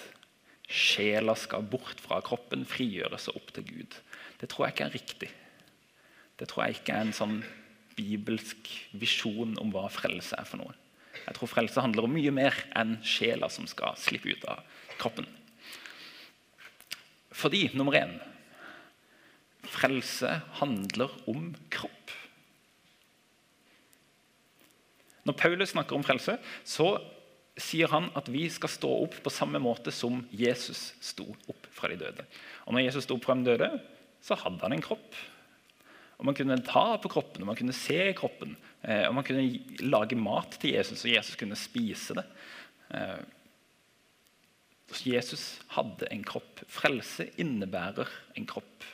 sjela 0.64 1.36
skal 1.38 1.66
bort 1.70 2.00
fra 2.02 2.18
kroppen, 2.24 2.64
frigjøres 2.66 3.28
og 3.30 3.42
opp 3.42 3.52
til 3.54 3.66
Gud. 3.68 3.98
Det 4.40 4.48
tror 4.50 4.66
jeg 4.66 4.74
ikke 4.74 4.86
er 4.88 4.96
riktig. 4.96 5.30
Det 6.40 6.48
tror 6.50 6.64
jeg 6.64 6.80
ikke 6.80 6.96
er 6.96 7.06
en 7.06 7.14
sånn 7.14 7.36
bibelsk 7.94 8.70
visjon 8.98 9.54
om 9.62 9.70
hva 9.74 9.86
frelse 9.92 10.34
er 10.38 10.48
for 10.48 10.64
noe. 10.64 10.74
Jeg 11.14 11.36
tror 11.36 11.52
frelse 11.52 11.84
handler 11.84 12.08
om 12.08 12.16
mye 12.16 12.32
mer 12.34 12.56
enn 12.74 12.96
sjela 13.06 13.48
som 13.52 13.68
skal 13.70 13.94
slippe 14.00 14.34
ut 14.34 14.46
av 14.50 14.64
kroppen. 14.98 15.28
Fordi, 17.34 17.68
nummer 17.74 17.96
én 17.98 18.14
Frelse 19.64 20.28
handler 20.60 21.12
om 21.30 21.48
kropp. 21.72 22.10
Når 25.24 25.36
Paulus 25.40 25.72
snakker 25.72 25.96
om 25.96 26.04
frelse, 26.04 26.36
så 26.68 26.88
sier 27.60 27.90
han 27.92 28.08
at 28.18 28.28
vi 28.32 28.46
skal 28.50 28.72
stå 28.72 28.90
opp 29.04 29.20
på 29.22 29.32
samme 29.32 29.60
måte 29.62 29.92
som 29.94 30.24
Jesus 30.34 30.92
sto 31.04 31.26
opp 31.50 31.68
fra 31.74 31.90
de 31.92 32.00
døde. 32.00 32.26
Og 32.66 32.74
når 32.74 32.86
Jesus 32.88 33.06
sto 33.06 33.18
opp 33.18 33.28
fra 33.28 33.36
de 33.38 33.46
døde, 33.46 33.70
så 34.24 34.38
hadde 34.40 34.62
han 34.64 34.74
en 34.74 34.84
kropp. 34.84 35.20
Og 36.18 36.26
Man 36.26 36.36
kunne 36.38 36.56
ta 36.66 36.96
på 37.02 37.10
kroppen, 37.10 37.42
og 37.42 37.50
man 37.50 37.58
kunne 37.58 37.74
se 37.76 38.12
kroppen. 38.16 38.56
Eh, 38.82 39.06
og 39.08 39.14
Man 39.18 39.26
kunne 39.26 39.46
lage 39.82 40.18
mat 40.18 40.58
til 40.62 40.76
Jesus, 40.76 41.04
og 41.04 41.12
Jesus 41.12 41.38
kunne 41.38 41.58
spise 41.58 42.16
det. 42.18 42.26
Så 44.94 45.08
Jesus 45.08 45.44
hadde 45.74 46.06
en 46.12 46.22
kropp. 46.26 46.62
Frelse 46.70 47.26
innebærer 47.40 48.10
en 48.38 48.46
kropp. 48.46 48.84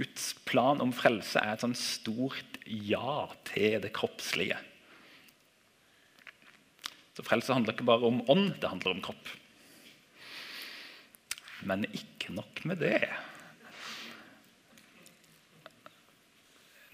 Guds 0.00 0.32
plan 0.48 0.80
om 0.80 0.94
frelse 0.96 1.42
er 1.42 1.56
et 1.56 1.64
sånn 1.64 1.76
stort 1.76 2.60
ja 2.64 3.26
til 3.50 3.80
det 3.82 3.92
kroppslige. 3.96 4.56
Så 7.20 7.26
Frelse 7.28 7.52
handler 7.52 7.74
ikke 7.74 7.84
bare 7.84 8.08
om 8.08 8.22
ånd, 8.32 8.54
det 8.62 8.68
handler 8.70 8.94
om 8.94 9.02
kropp. 9.04 9.26
Men 11.68 11.84
ikke 11.92 12.32
nok 12.32 12.62
med 12.64 12.80
det. 12.80 13.10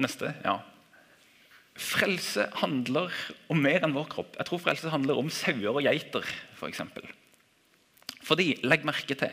Neste. 0.02 0.32
ja. 0.42 0.56
Frelse 1.78 2.48
handler 2.58 3.14
om 3.52 3.62
mer 3.62 3.86
enn 3.86 3.94
vår 3.94 4.10
kropp. 4.16 4.34
Jeg 4.34 4.50
tror 4.50 4.64
frelse 4.64 4.90
handler 4.90 5.22
om 5.22 5.30
sauer 5.30 5.70
og 5.70 5.86
geiter. 5.86 6.26
For 6.58 6.66
eksempel. 6.66 7.06
Fordi, 8.26 8.56
legg 8.66 8.82
merke 8.82 9.14
til 9.14 9.30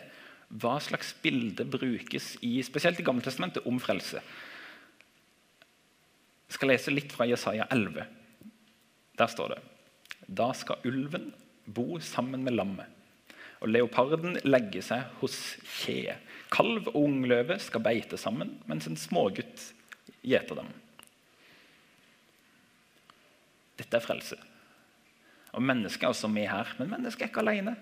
hva 0.53 0.77
slags 0.77 1.15
bilde 1.25 1.65
brukes 1.65 2.35
i, 2.45 2.59
spesielt 2.61 3.01
i 3.01 3.07
Gammeltestamentet 3.07 3.65
om 3.65 3.81
frelse. 3.81 4.21
Jeg 6.45 6.59
skal 6.59 6.75
lese 6.75 6.93
litt 6.93 7.17
fra 7.17 7.25
Jesaja 7.25 7.65
11. 7.73 8.05
Der 9.17 9.31
står 9.33 9.55
det 9.55 9.63
Da 10.27 10.51
skal 10.55 10.83
ulven 10.87 11.31
bo 11.65 11.99
sammen 12.03 12.43
med 12.45 12.55
lammet, 12.55 12.87
og 13.63 13.71
leoparden 13.71 14.39
legge 14.43 14.83
seg 14.83 15.05
hos 15.21 15.37
kje. 15.79 16.17
Kalv 16.53 16.89
og 16.91 16.99
ungløve 17.05 17.57
skal 17.63 17.83
beite 17.85 18.19
sammen, 18.19 18.57
mens 18.69 18.89
en 18.89 18.99
smågutt 18.99 19.69
gjeter 20.23 20.59
dem. 20.59 20.73
Dette 23.79 23.97
er 23.97 24.05
frelse. 24.05 24.37
Og 25.53 25.63
Mennesket 25.63 26.05
er 26.05 26.13
også 26.13 26.29
med 26.31 26.47
her, 26.49 26.69
men 26.79 26.91
mennesket 26.95 27.27
er 27.27 27.31
ikke 27.31 27.43
alene. 27.43 27.75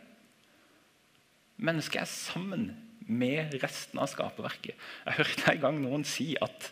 Mennesket 1.61 2.01
er 2.03 2.09
sammen 2.09 2.69
med 3.07 3.55
resten 3.61 3.99
av 4.01 4.09
skaperverket. 4.11 4.75
Jeg 5.05 5.17
hørte 5.19 5.53
en 5.53 5.63
gang 5.65 5.79
noen 5.83 6.05
si 6.07 6.33
at 6.41 6.71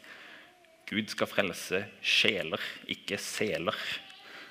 Gud 0.89 1.11
skal 1.11 1.29
frelse 1.29 1.83
sjeler, 2.01 2.61
ikke 2.89 3.19
seler. 3.21 3.77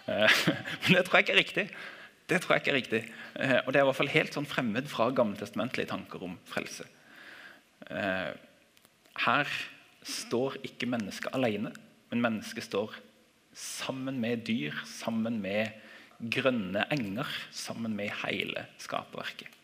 Eh, 0.09 0.43
men 0.83 0.97
det 0.97 1.05
tror 1.07 1.19
jeg 1.19 1.27
ikke 1.29 1.37
er 1.37 1.43
riktig. 1.43 1.67
Det 2.29 2.43
tror 2.43 2.55
jeg 2.55 2.65
ikke 2.65 2.75
er 2.75 2.81
riktig. 2.81 3.03
Eh, 3.41 3.59
og 3.65 3.73
det 3.73 3.81
er 3.81 3.87
i 3.87 3.89
hvert 3.89 4.01
fall 4.01 4.13
helt 4.13 4.37
sånn 4.37 4.49
fremmed 4.49 4.89
fra 4.91 5.11
gammeltestamentlige 5.17 5.93
tanker 5.93 6.25
om 6.27 6.39
frelse. 6.49 6.87
Eh, 7.89 8.33
her 9.29 9.53
står 10.09 10.59
ikke 10.67 10.89
mennesket 10.91 11.35
alene, 11.37 11.73
men 12.11 12.25
mennesket 12.25 12.69
står 12.69 12.97
sammen 13.59 14.21
med 14.23 14.45
dyr, 14.47 14.77
sammen 14.87 15.41
med 15.43 15.75
grønne 16.19 16.85
enger, 16.95 17.31
sammen 17.55 17.95
med 17.99 18.13
hele 18.25 18.67
skaperverket. 18.83 19.55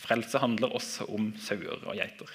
Frelse 0.00 0.40
handler 0.40 0.72
også 0.72 1.04
om 1.12 1.26
sauer 1.36 1.82
og 1.84 1.98
geiter. 1.98 2.30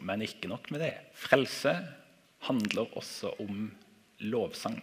Men 0.00 0.24
ikke 0.24 0.50
nok 0.50 0.70
med 0.70 0.82
det. 0.84 0.92
Frelse 1.16 1.74
handler 2.46 2.96
også 2.96 3.32
om 3.42 3.70
lovsang. 4.18 4.78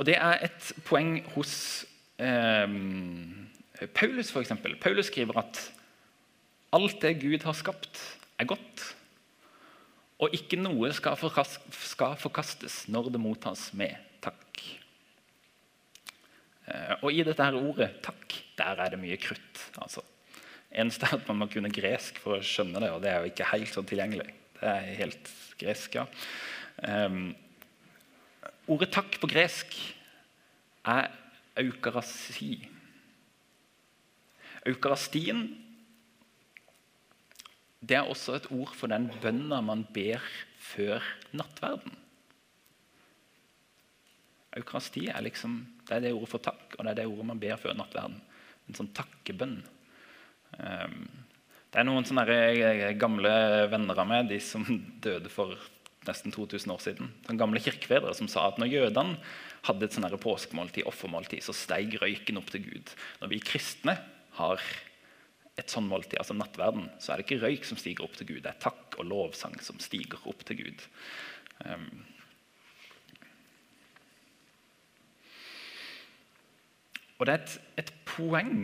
Og 0.00 0.06
Det 0.08 0.16
er 0.16 0.46
et 0.46 0.70
poeng 0.88 1.18
hos 1.34 1.84
eh, 2.16 2.68
Paulus, 3.94 4.32
eksempel. 4.36 4.76
Paulus 4.80 5.10
skriver 5.12 5.38
at 5.42 5.60
alt 6.72 7.02
det 7.02 7.18
Gud 7.20 7.44
har 7.44 7.56
skapt, 7.56 8.00
er 8.38 8.48
godt. 8.48 8.84
Og 10.20 10.32
ikke 10.36 10.56
noe 10.60 10.92
skal 10.96 11.16
forkastes 11.20 12.82
når 12.92 13.12
det 13.12 13.20
mottas 13.20 13.70
med 13.76 13.96
takk. 14.24 14.62
Eh, 16.68 16.94
og 17.00 17.12
i 17.12 17.24
dette 17.24 17.44
her 17.44 17.56
ordet 17.56 17.92
'takk' 18.04 18.40
der 18.60 18.76
er 18.84 18.90
det 18.92 19.00
mye 19.00 19.16
krutt. 19.16 19.70
altså. 19.80 20.04
Eneste 20.70 21.08
er 21.08 21.18
at 21.18 21.28
man 21.28 21.40
må 21.42 21.48
kunne 21.50 21.72
gresk 21.74 22.20
for 22.22 22.38
å 22.38 22.44
skjønne 22.46 22.82
det, 22.82 22.90
og 22.94 23.00
det 23.02 23.10
er 23.10 23.22
jo 23.22 23.30
ikke 23.32 23.48
helt 23.52 23.72
så 23.72 23.82
tilgjengelig. 23.86 24.28
Det 24.60 24.68
er 24.70 24.90
helt 25.00 25.32
gresk, 25.60 25.96
ja. 25.98 26.04
Um, 26.80 27.32
ordet 28.70 28.92
'takk' 28.94 29.18
på 29.20 29.30
gresk 29.30 29.74
er 30.86 31.10
eukarasi. 31.58 32.68
Eukarastien 34.66 35.48
det 37.80 37.96
er 37.96 38.04
også 38.04 38.36
et 38.36 38.50
ord 38.52 38.74
for 38.76 38.92
den 38.92 39.08
bønna 39.22 39.60
man 39.64 39.86
ber 39.94 40.20
før 40.60 41.04
nattverden. 41.32 41.94
Eukarasti 44.56 45.06
er 45.08 45.22
liksom, 45.24 45.62
det 45.88 45.96
er 45.96 46.00
det 46.04 46.12
ordet 46.12 46.28
for 46.28 46.44
takk, 46.44 46.74
og 46.76 46.84
det 46.84 46.90
er 46.90 46.98
det 47.00 47.06
ordet 47.08 47.26
man 47.26 47.40
ber 47.40 47.56
før 47.56 47.78
nattverden. 47.78 48.18
En 48.68 48.76
sånn 48.76 48.90
takkebønn. 48.94 49.62
Ehm, 50.58 51.04
det 51.70 51.78
er 51.78 51.86
noen 51.86 52.06
sånne 52.06 52.26
eh, 52.34 52.88
gamle 52.98 53.32
venner 53.70 54.02
av 54.02 54.08
meg, 54.10 54.30
de 54.30 54.40
som 54.42 54.66
døde 55.04 55.30
for 55.32 55.54
nesten 56.08 56.32
2000 56.34 56.74
år 56.74 56.82
siden. 56.82 57.10
Sånne 57.26 57.40
gamle 57.40 57.62
kirkefedre 57.62 58.12
som 58.16 58.28
sa 58.30 58.48
at 58.48 58.58
når 58.60 58.72
jødene 58.74 59.18
hadde 59.68 59.86
et 59.86 59.96
sånne 59.96 60.20
påskemåltid, 60.20 60.86
offermåltid, 60.88 61.44
så 61.44 61.54
steig 61.54 61.98
røyken 62.00 62.40
opp 62.40 62.50
til 62.52 62.64
Gud. 62.64 62.94
Når 63.20 63.34
vi 63.34 63.42
kristne 63.44 63.98
har 64.38 64.62
et 65.60 65.72
sånn 65.72 65.88
måltid, 65.90 66.18
altså 66.18 66.36
nattverden, 66.36 66.88
så 67.02 67.12
er 67.12 67.20
det 67.20 67.26
ikke 67.26 67.42
røyk 67.44 67.66
som 67.68 67.78
stiger 67.78 68.06
opp 68.06 68.16
til 68.16 68.30
Gud. 68.30 68.40
Det 68.46 68.54
er 68.54 68.62
takk 68.62 68.96
og 68.96 69.10
lovsang 69.10 69.58
som 69.62 69.80
stiger 69.82 70.22
opp 70.30 70.40
til 70.48 70.62
Gud. 70.62 70.86
Um, 71.66 71.90
og 77.20 77.28
det 77.28 77.34
er 77.34 77.42
et, 77.42 77.56
et 77.84 77.92
poeng 78.08 78.54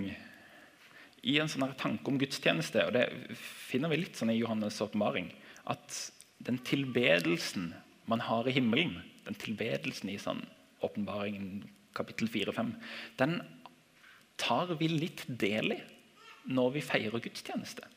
i 1.26 1.38
en 1.42 1.50
sånn 1.50 1.66
tanke 1.78 2.10
om 2.10 2.18
gudstjeneste, 2.20 2.84
og 2.86 2.94
det 2.94 3.36
finner 3.36 3.90
vi 3.90 4.00
litt 4.04 4.18
sånn 4.18 4.30
i 4.30 4.38
Johannes' 4.38 4.78
åpenbaring, 4.84 5.32
at 5.66 5.98
den 6.46 6.60
tilbedelsen 6.62 7.72
man 8.06 8.22
har 8.22 8.46
i 8.46 8.54
himmelen, 8.54 9.00
den 9.26 9.38
tilbedelsen 9.42 10.12
i 10.12 10.20
sånn 10.22 10.44
åpenbaringen 10.86 11.64
kapittel 11.96 12.30
4-5, 12.30 12.72
den 13.18 13.40
tar 14.38 14.70
vi 14.78 14.90
litt 14.92 15.24
del 15.26 15.74
i 15.74 15.82
når 16.46 16.76
vi 16.76 16.84
feirer 16.84 17.22
gudstjeneste. 17.22 17.88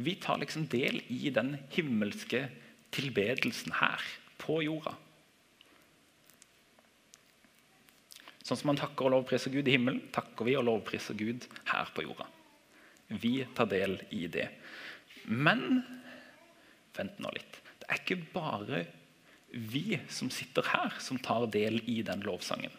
Vi 0.00 0.16
tar 0.18 0.40
liksom 0.40 0.64
del 0.72 0.98
i 1.12 1.30
den 1.34 1.54
himmelske 1.70 2.48
tilbedelsen 2.94 3.76
her 3.78 4.02
på 4.40 4.62
jorda. 4.64 4.96
Sånn 8.44 8.56
som 8.56 8.70
man 8.70 8.80
takker 8.80 9.08
og 9.08 9.14
lovpriser 9.14 9.52
Gud 9.52 9.68
i 9.68 9.74
himmelen, 9.76 10.02
takker 10.14 10.48
vi 10.48 10.56
og 10.58 10.66
lovpriser 10.68 11.16
Gud 11.18 11.44
her 11.68 11.90
på 11.94 12.06
jorda. 12.06 12.26
Vi 13.20 13.40
tar 13.56 13.68
del 13.70 13.98
i 14.14 14.26
det. 14.30 14.48
Men 15.26 15.82
vent 16.96 17.20
nå 17.20 17.32
litt. 17.34 17.58
Det 17.82 17.88
er 17.88 18.00
ikke 18.00 18.22
bare 18.32 18.84
vi 19.50 19.98
som 20.12 20.30
sitter 20.32 20.66
her, 20.70 20.94
som 21.02 21.18
tar 21.18 21.48
del 21.50 21.80
i 21.90 22.00
den 22.06 22.22
lovsangen. 22.24 22.72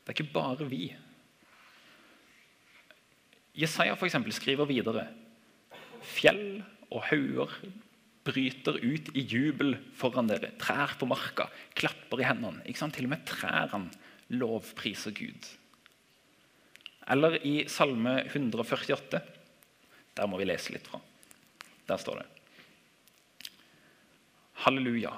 Det 0.00 0.12
er 0.12 0.16
ikke 0.16 0.34
bare 0.34 0.66
vi. 0.70 0.88
Jesaja 3.60 3.96
for 3.98 4.08
skriver 4.08 4.68
videre 4.68 5.08
Fjell 6.00 6.62
og 6.88 7.02
hauger 7.10 7.50
bryter 8.24 8.78
ut 8.80 9.10
i 9.16 9.24
jubel 9.28 9.74
foran 9.96 10.30
dere. 10.30 10.52
Trær 10.60 10.96
på 10.98 11.08
marka 11.08 11.50
klapper 11.76 12.22
i 12.22 12.26
hendene. 12.28 12.64
Ikke 12.64 12.80
sant? 12.80 12.96
Til 12.96 13.08
og 13.08 13.12
med 13.12 13.26
trærne 13.28 13.90
lovpriser 14.30 15.14
Gud. 15.16 15.48
Eller 17.10 17.38
i 17.46 17.64
Salme 17.68 18.20
148. 18.24 19.20
Der 20.16 20.28
må 20.30 20.38
vi 20.38 20.46
lese 20.46 20.74
litt 20.74 20.86
fra. 20.86 21.00
Der 21.88 21.98
står 21.98 22.22
det 22.22 22.28
Halleluja. 24.60 25.14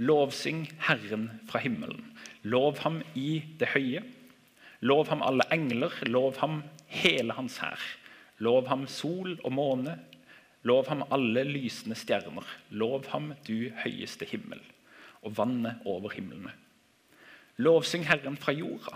Lovsyng 0.00 0.66
Herren 0.86 1.28
fra 1.48 1.60
himmelen. 1.60 2.04
Lov 2.42 2.78
ham 2.84 3.00
i 3.16 3.42
det 3.58 3.72
høye. 3.74 4.02
Lov 4.80 5.08
ham 5.08 5.24
alle 5.24 5.44
engler, 5.52 5.92
lov 6.08 6.38
ham 6.40 6.62
hele 6.88 7.36
hans 7.36 7.58
hær. 7.60 7.80
Lov 8.40 8.68
ham 8.68 8.86
sol 8.88 9.34
og 9.44 9.52
måne, 9.52 9.98
lov 10.64 10.88
ham 10.88 11.04
alle 11.12 11.44
lysende 11.44 11.96
stjerner. 11.96 12.46
Lov 12.70 13.08
ham 13.12 13.34
du 13.48 13.68
høyeste 13.82 14.28
himmel, 14.28 14.60
og 15.20 15.36
vannet 15.36 15.84
over 15.84 16.12
himlene. 16.16 16.54
Lovsyng 17.58 18.06
Herren 18.08 18.38
fra 18.40 18.54
jorda, 18.54 18.94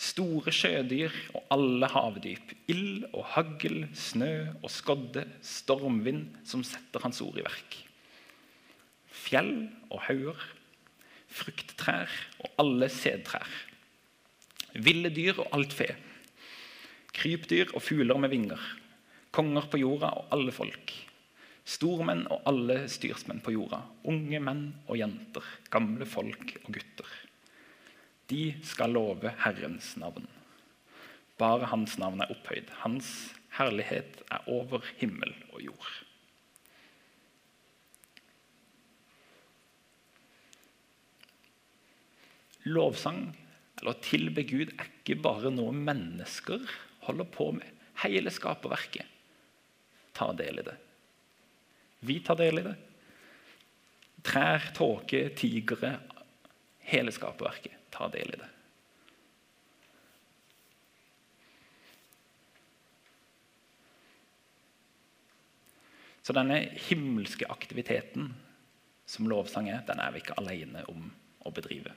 store 0.00 0.52
sjødyr 0.54 1.12
og 1.36 1.44
alle 1.52 1.90
havdyp, 1.92 2.54
ild 2.72 3.04
og 3.12 3.26
hagl, 3.34 3.84
snø 3.94 4.32
og 4.62 4.70
skodde, 4.72 5.26
stormvind 5.44 6.40
som 6.48 6.64
setter 6.66 7.04
hans 7.04 7.20
ord 7.24 7.36
i 7.38 7.44
verk. 7.44 7.76
Fjell 9.10 9.68
og 9.90 10.00
hauger, 10.06 10.40
frukttrær 11.30 12.10
og 12.40 12.62
alle 12.62 12.88
sedtrær. 12.92 13.48
Ville 14.74 15.10
dyr 15.12 15.42
og 15.42 15.50
alt 15.56 15.74
fe. 15.74 15.88
Krypdyr 17.14 17.74
og 17.74 17.82
fugler 17.82 18.18
med 18.22 18.32
vinger. 18.32 18.60
Konger 19.34 19.66
på 19.70 19.80
jorda 19.82 20.12
og 20.16 20.30
alle 20.34 20.54
folk. 20.54 20.92
Stormenn 21.70 22.24
og 22.32 22.46
alle 22.48 22.84
styrsmenn 22.90 23.42
på 23.44 23.52
jorda. 23.54 23.82
Unge 24.10 24.40
menn 24.42 24.62
og 24.88 24.98
jenter. 24.98 25.44
Gamle 25.70 26.06
folk 26.08 26.54
og 26.64 26.72
gutter. 26.72 27.10
De 28.30 28.54
skal 28.62 28.94
love 28.94 29.32
Herrens 29.42 29.96
navn. 29.98 30.28
Bare 31.40 31.66
Hans 31.72 31.96
navn 31.98 32.22
er 32.22 32.30
opphøyd. 32.30 32.68
Hans 32.84 33.32
herlighet 33.56 34.20
er 34.30 34.46
over 34.50 34.84
himmel 35.00 35.32
og 35.50 35.64
jord. 35.64 35.96
Lovsang, 42.68 43.22
eller 43.80 43.96
å 43.96 44.04
tilbe 44.04 44.44
Gud, 44.44 44.74
er 44.76 44.92
ikke 44.92 45.16
bare 45.24 45.50
noe 45.50 45.72
mennesker 45.74 46.62
holder 47.08 47.28
på 47.32 47.48
med. 47.56 47.66
Hele 48.04 48.30
skaperverket 48.32 49.08
tar 50.16 50.36
del 50.38 50.60
i 50.60 50.66
det. 50.68 50.76
Vi 52.04 52.20
tar 52.24 52.38
del 52.38 52.60
i 52.60 52.66
det. 52.68 52.76
Trær, 54.24 54.70
tåke, 54.76 55.30
tigre 55.36 55.96
Hele 56.90 57.12
skaperverket 57.14 57.79
tar 57.92 58.10
del 58.14 58.34
i 58.34 58.40
det. 58.40 58.48
Så 66.22 66.36
denne 66.36 66.60
himmelske 66.90 67.48
aktiviteten 67.50 68.28
som 69.08 69.26
lovsang 69.26 69.70
er, 69.72 69.82
den 69.88 69.98
er 69.98 70.12
vi 70.14 70.20
ikke 70.22 70.36
alene 70.38 70.84
om 70.92 71.08
å 71.42 71.50
bedrive. 71.54 71.96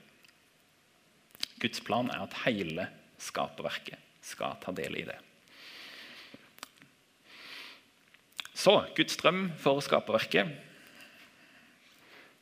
Guds 1.62 1.78
plan 1.84 2.10
er 2.10 2.24
at 2.24 2.34
hele 2.42 2.88
skaperverket 3.22 4.00
skal 4.24 4.56
ta 4.64 4.72
del 4.74 4.96
i 4.98 5.06
det. 5.06 5.20
Så 8.54 8.78
Guds 8.96 9.18
drøm 9.20 9.50
for 9.60 9.82
skaperverket 9.84 10.50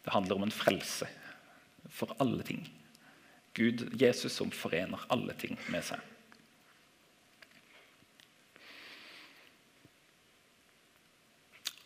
det 0.02 0.14
handler 0.14 0.38
om 0.38 0.46
en 0.46 0.54
frelse 0.54 1.06
for 1.92 2.14
alle 2.22 2.42
ting. 2.46 2.64
Gud, 3.54 3.84
Jesus 4.00 4.32
som 4.32 4.50
forener 4.54 5.04
alle 5.12 5.34
ting 5.38 5.58
med 5.72 5.84
seg. 5.84 6.00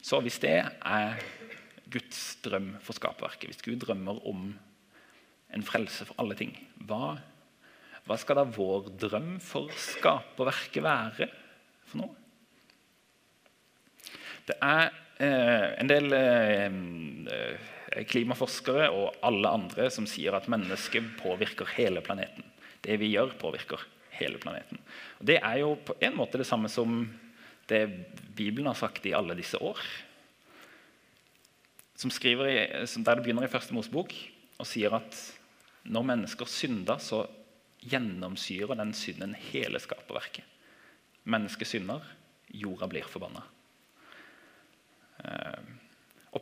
Så 0.07 0.21
hvis 0.23 0.39
det 0.39 0.61
er 0.63 1.17
Guds 1.91 2.37
drøm 2.45 2.77
for 2.83 2.95
skaperverket, 2.95 3.51
hvis 3.51 3.65
Gud 3.65 3.81
drømmer 3.83 4.21
om 4.29 4.53
en 5.55 5.67
frelse 5.67 6.07
for 6.07 6.23
alle 6.23 6.37
ting, 6.39 6.53
hva, 6.87 7.17
hva 8.07 8.19
skal 8.21 8.39
da 8.39 8.47
vår 8.47 8.93
drøm 9.03 9.37
for 9.43 9.73
skaperverket 9.75 10.87
være 10.87 11.27
for 11.91 12.05
noe? 12.05 12.15
Det 14.47 14.55
er 14.63 14.93
eh, 15.19 15.73
en 15.83 15.91
del 15.91 16.15
eh, 16.15 17.73
klimaforskere 18.05 18.91
og 18.93 19.17
alle 19.25 19.49
andre 19.49 19.89
som 19.93 20.07
sier 20.09 20.37
at 20.37 20.49
mennesket 20.53 21.15
påvirker 21.21 21.71
hele 21.77 22.03
planeten. 22.05 22.45
Det 22.85 22.99
vi 23.01 23.13
gjør, 23.15 23.33
påvirker 23.41 23.83
hele 24.19 24.41
planeten. 24.43 24.81
Og 25.21 25.29
det 25.31 25.39
er 25.41 25.63
jo 25.63 25.75
på 25.87 25.97
en 26.05 26.17
måte 26.19 26.41
det 26.41 26.49
samme 26.49 26.69
som 26.73 27.07
det 27.71 27.83
Bibelen 28.37 28.69
har 28.71 28.79
sagt 28.79 29.07
i 29.09 29.15
alle 29.17 29.37
disse 29.39 29.59
år. 29.59 29.81
Som 31.97 32.13
i, 32.13 32.37
der 32.37 33.17
det 33.17 33.23
begynner 33.25 33.47
i 33.47 33.51
første 33.51 33.75
Mosebok 33.75 34.13
og 34.61 34.69
sier 34.69 34.93
at 34.97 35.17
når 35.87 36.07
mennesker 36.11 36.49
synder, 36.51 36.99
så 36.99 37.25
gjennomsyrer 37.87 38.77
den 38.79 38.93
synden 38.97 39.35
hele 39.53 39.81
skaperverket. 39.81 40.45
Mennesket 41.27 41.71
synder, 41.71 42.03
jorda 42.51 42.89
blir 42.91 43.07
forbanna. 43.09 43.43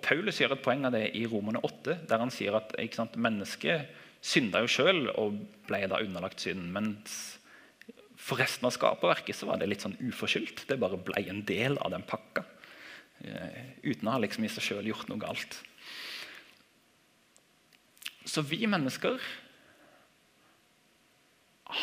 Paulus 0.04 0.40
gjør 0.40 0.56
et 0.56 0.64
poeng 0.64 0.84
av 0.84 0.92
det 0.92 1.06
i 1.16 1.24
Romerne 1.30 1.62
8, 1.64 2.02
der 2.10 2.20
han 2.20 2.32
sier 2.32 2.56
at 2.58 2.74
sant, 2.92 3.16
mennesket 3.16 3.88
synda 4.24 4.60
jo 4.64 4.70
sjøl 4.70 5.06
og 5.20 5.38
ble 5.68 5.84
da 5.88 6.00
underlagt 6.04 6.44
synd. 6.44 6.66
Mens 6.74 7.38
for 8.20 8.40
resten 8.40 8.68
av 8.68 8.74
skaperverket 8.76 9.36
så 9.36 9.48
var 9.48 9.60
det 9.60 9.68
litt 9.68 9.84
sånn 9.84 9.96
uforskyldt. 10.00 10.66
Det 10.68 10.80
bare 10.80 11.00
ble 11.00 11.24
en 11.28 11.42
del 11.48 11.78
av 11.80 11.92
den 11.92 12.04
pakka. 12.08 12.44
Eh, 13.24 13.80
uten 13.84 14.08
å 14.08 14.16
ha 14.16 14.20
liksom 14.22 14.44
i 14.44 14.52
seg 14.52 14.68
sjøl 14.68 14.90
gjort 14.90 15.08
noe 15.10 15.20
galt. 15.20 15.58
Så 18.24 18.44
vi 18.48 18.64
mennesker 18.68 19.20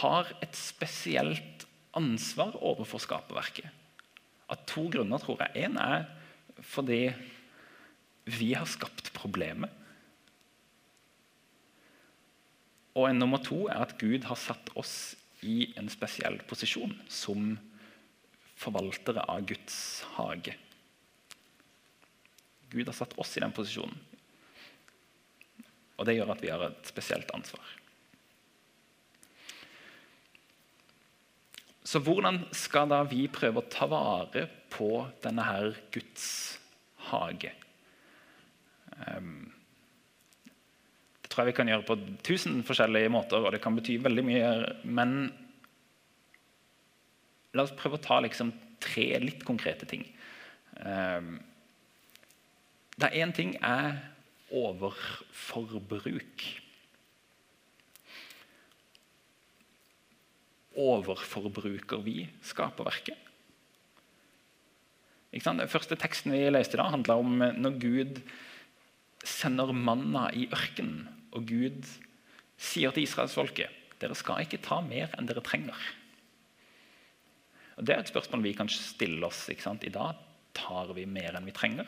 har 0.01 0.31
et 0.41 0.57
spesielt 0.57 1.67
ansvar 1.97 2.55
overfor 2.57 3.01
skaperverket. 3.03 3.69
Av 4.51 4.65
to 4.67 4.87
grunner, 4.91 5.21
tror 5.21 5.41
jeg. 5.45 5.67
Én 5.67 5.77
er 5.79 6.07
fordi 6.65 7.05
vi 8.31 8.53
har 8.55 8.69
skapt 8.69 9.11
problemet. 9.15 9.71
Og 12.97 13.07
en 13.07 13.21
nummer 13.21 13.39
to 13.43 13.65
er 13.71 13.83
at 13.85 13.97
Gud 13.99 14.25
har 14.27 14.39
satt 14.39 14.71
oss 14.79 15.15
i 15.47 15.71
en 15.79 15.87
spesiell 15.89 16.41
posisjon 16.49 16.93
som 17.09 17.55
forvaltere 18.61 19.23
av 19.31 19.45
Guds 19.49 19.77
hage. 20.17 20.55
Gud 22.71 22.87
har 22.87 22.95
satt 22.95 23.15
oss 23.19 23.35
i 23.37 23.43
den 23.43 23.53
posisjonen. 23.55 23.95
Og 25.99 26.07
det 26.07 26.17
gjør 26.17 26.33
at 26.33 26.43
vi 26.43 26.51
har 26.51 26.63
et 26.65 26.89
spesielt 26.89 27.31
ansvar. 27.35 27.63
Så 31.91 31.99
hvordan 31.99 32.45
skal 32.55 32.87
da 32.91 33.01
vi 33.03 33.25
prøve 33.31 33.61
å 33.61 33.69
ta 33.71 33.87
vare 33.89 34.45
på 34.71 34.93
denne 35.23 35.43
her 35.43 35.73
Guds 35.91 36.25
hage? 37.09 37.51
Ehm, 39.07 39.51
det 41.21 41.29
tror 41.31 41.45
jeg 41.45 41.53
vi 41.53 41.57
kan 41.59 41.71
gjøre 41.71 41.87
på 41.87 41.97
tusen 42.27 42.63
forskjellige 42.67 43.11
måter, 43.13 43.39
og 43.39 43.51
det 43.53 43.61
kan 43.63 43.75
bety 43.77 43.97
veldig 44.03 44.25
mye. 44.27 44.51
Men 44.83 45.15
la 47.55 47.65
oss 47.65 47.75
prøve 47.77 47.99
å 47.99 48.03
ta 48.03 48.19
liksom 48.23 48.51
tre 48.81 49.07
litt 49.21 49.45
konkrete 49.47 49.85
ting. 49.89 50.03
Ehm, 50.85 51.39
det 52.97 53.07
er 53.09 53.19
én 53.23 53.33
ting 53.33 53.55
er 53.63 53.97
overforbruk. 54.51 56.45
Overforbruker 60.81 61.99
vi 62.03 62.29
skaperverket? 62.45 63.17
Den 65.31 65.63
første 65.71 65.95
teksten 65.95 66.33
vi 66.35 66.49
leste 66.51 66.75
dag, 66.75 66.91
handla 66.91 67.15
om 67.21 67.37
når 67.39 67.77
Gud 67.79 68.17
sender 69.27 69.73
manna 69.75 70.27
i 70.33 70.47
ørkenen, 70.51 71.07
og 71.31 71.47
Gud 71.49 71.87
sier 72.61 72.93
til 72.93 73.05
israelsfolket 73.05 73.77
dere 74.01 74.17
skal 74.17 74.41
ikke 74.43 74.61
ta 74.65 74.79
mer 74.81 75.11
enn 75.17 75.27
dere 75.29 75.43
trenger. 75.45 75.77
Og 77.77 77.85
Det 77.85 77.93
er 77.93 78.01
et 78.01 78.09
spørsmål 78.09 78.43
vi 78.43 78.55
kan 78.57 78.69
stille 78.69 79.25
oss 79.25 79.47
i 79.49 79.89
dag. 79.93 80.17
Tar 80.53 80.93
vi 80.93 81.05
mer 81.05 81.37
enn 81.37 81.45
vi 81.45 81.53
trenger? 81.53 81.87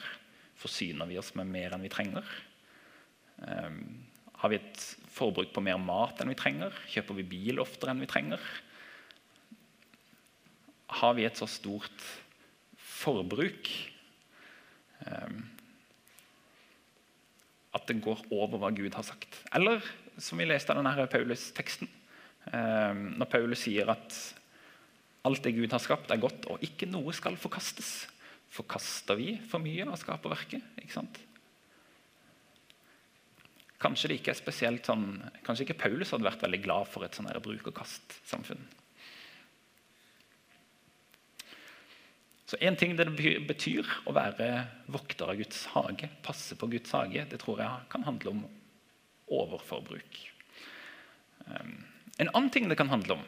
Forsyner 0.56 1.10
vi 1.10 1.18
oss 1.18 1.34
med 1.36 1.50
mer 1.50 1.74
enn 1.74 1.82
vi 1.82 1.90
trenger? 1.90 2.24
Um, 3.42 4.06
har 4.40 4.50
vi 4.50 4.62
et 4.62 4.86
forbruk 5.10 5.52
på 5.54 5.62
mer 5.62 5.82
mat 5.82 6.22
enn 6.22 6.30
vi 6.30 6.38
trenger? 6.38 6.72
Kjøper 6.94 7.18
vi 7.18 7.26
bil 7.34 7.60
oftere 7.60 7.92
enn 7.92 8.06
vi 8.06 8.10
trenger? 8.10 8.40
har 11.00 11.16
vi 11.18 11.26
et 11.26 11.40
så 11.40 11.48
stort 11.50 12.06
forbruk 12.78 13.70
eh, 15.06 15.38
at 17.74 17.90
det 17.90 18.02
går 18.04 18.22
over 18.34 18.62
hva 18.62 18.72
Gud 18.76 18.94
har 18.94 19.06
sagt. 19.06 19.40
Eller 19.56 19.82
som 20.22 20.40
vi 20.40 20.48
leste 20.48 20.74
av 20.74 20.80
denne 20.80 21.08
Paulus-teksten, 21.10 21.90
eh, 22.52 22.94
når 22.94 23.30
Paulus 23.32 23.66
sier 23.66 23.90
at 23.94 24.18
alt 25.24 25.44
det 25.46 25.56
Gud 25.56 25.72
har 25.72 25.82
skapt, 25.82 26.12
er 26.12 26.22
godt, 26.22 26.46
og 26.52 26.64
ikke 26.66 26.90
noe 26.92 27.14
skal 27.16 27.40
forkastes. 27.40 27.94
Forkaster 28.54 29.18
vi 29.18 29.38
for 29.50 29.64
mye 29.64 29.88
av 29.88 29.98
skaperverket? 29.98 30.62
ikke 30.84 30.98
sant? 31.00 31.18
Kanskje 33.82 34.12
det 34.12 34.20
ikke 34.22 34.32
er 34.32 34.40
spesielt 34.40 34.88
sånn, 34.88 35.08
kanskje 35.44 35.66
ikke 35.66 35.82
Paulus 35.82 36.14
hadde 36.14 36.28
vært 36.28 36.44
veldig 36.46 36.62
glad 36.64 36.88
for 36.92 37.04
et 37.04 37.18
sånn 37.18 37.32
bruk-og-kast-samfunn. 37.44 38.62
Så 42.46 42.58
En 42.60 42.76
ting 42.76 42.98
det 42.98 43.08
betyr 43.48 43.88
å 44.06 44.14
være 44.16 44.66
vokter 44.92 45.32
av 45.32 45.40
Guds 45.40 45.64
hage, 45.72 46.10
passe 46.26 46.58
på 46.60 46.68
Guds 46.74 46.92
hage, 46.92 47.24
det 47.30 47.40
tror 47.42 47.62
jeg 47.64 47.88
kan 47.90 48.04
handle 48.04 48.34
om 48.34 48.44
overforbruk. 49.32 50.20
Ehm, 51.48 51.78
en 52.20 52.30
annen 52.34 52.52
ting 52.52 52.68
det 52.70 52.78
kan 52.78 52.92
handle 52.92 53.20
om, 53.20 53.24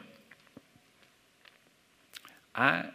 er 2.56 2.90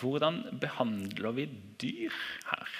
hvordan 0.00 0.42
behandler 0.62 1.34
vi 1.36 1.46
dyr 1.82 2.18
her? 2.48 2.74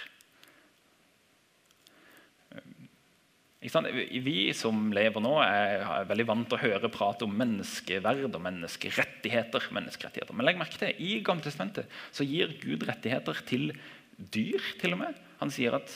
Vi 3.62 4.36
som 4.58 4.88
lever 4.94 5.22
nå, 5.22 5.36
er 5.44 6.06
veldig 6.08 6.26
vant 6.26 6.48
til 6.50 6.58
å 6.58 6.62
høre 6.64 6.90
prat 6.92 7.22
om 7.22 7.34
menneskeverd 7.38 8.34
og 8.34 8.42
menneskerettigheter. 8.42 9.68
menneskerettigheter. 9.70 10.34
Men 10.34 10.48
legg 10.48 10.58
merke 10.58 10.80
til, 10.80 10.94
i 10.98 11.20
Gammeltestamentet 11.22 11.90
så 12.10 12.26
gir 12.26 12.56
Gud 12.62 12.82
rettigheter 12.88 13.38
til 13.46 13.70
dyr. 14.18 14.62
til 14.80 14.96
og 14.96 15.04
med. 15.04 15.20
Han 15.38 15.50
sier 15.50 15.78
at 15.78 15.90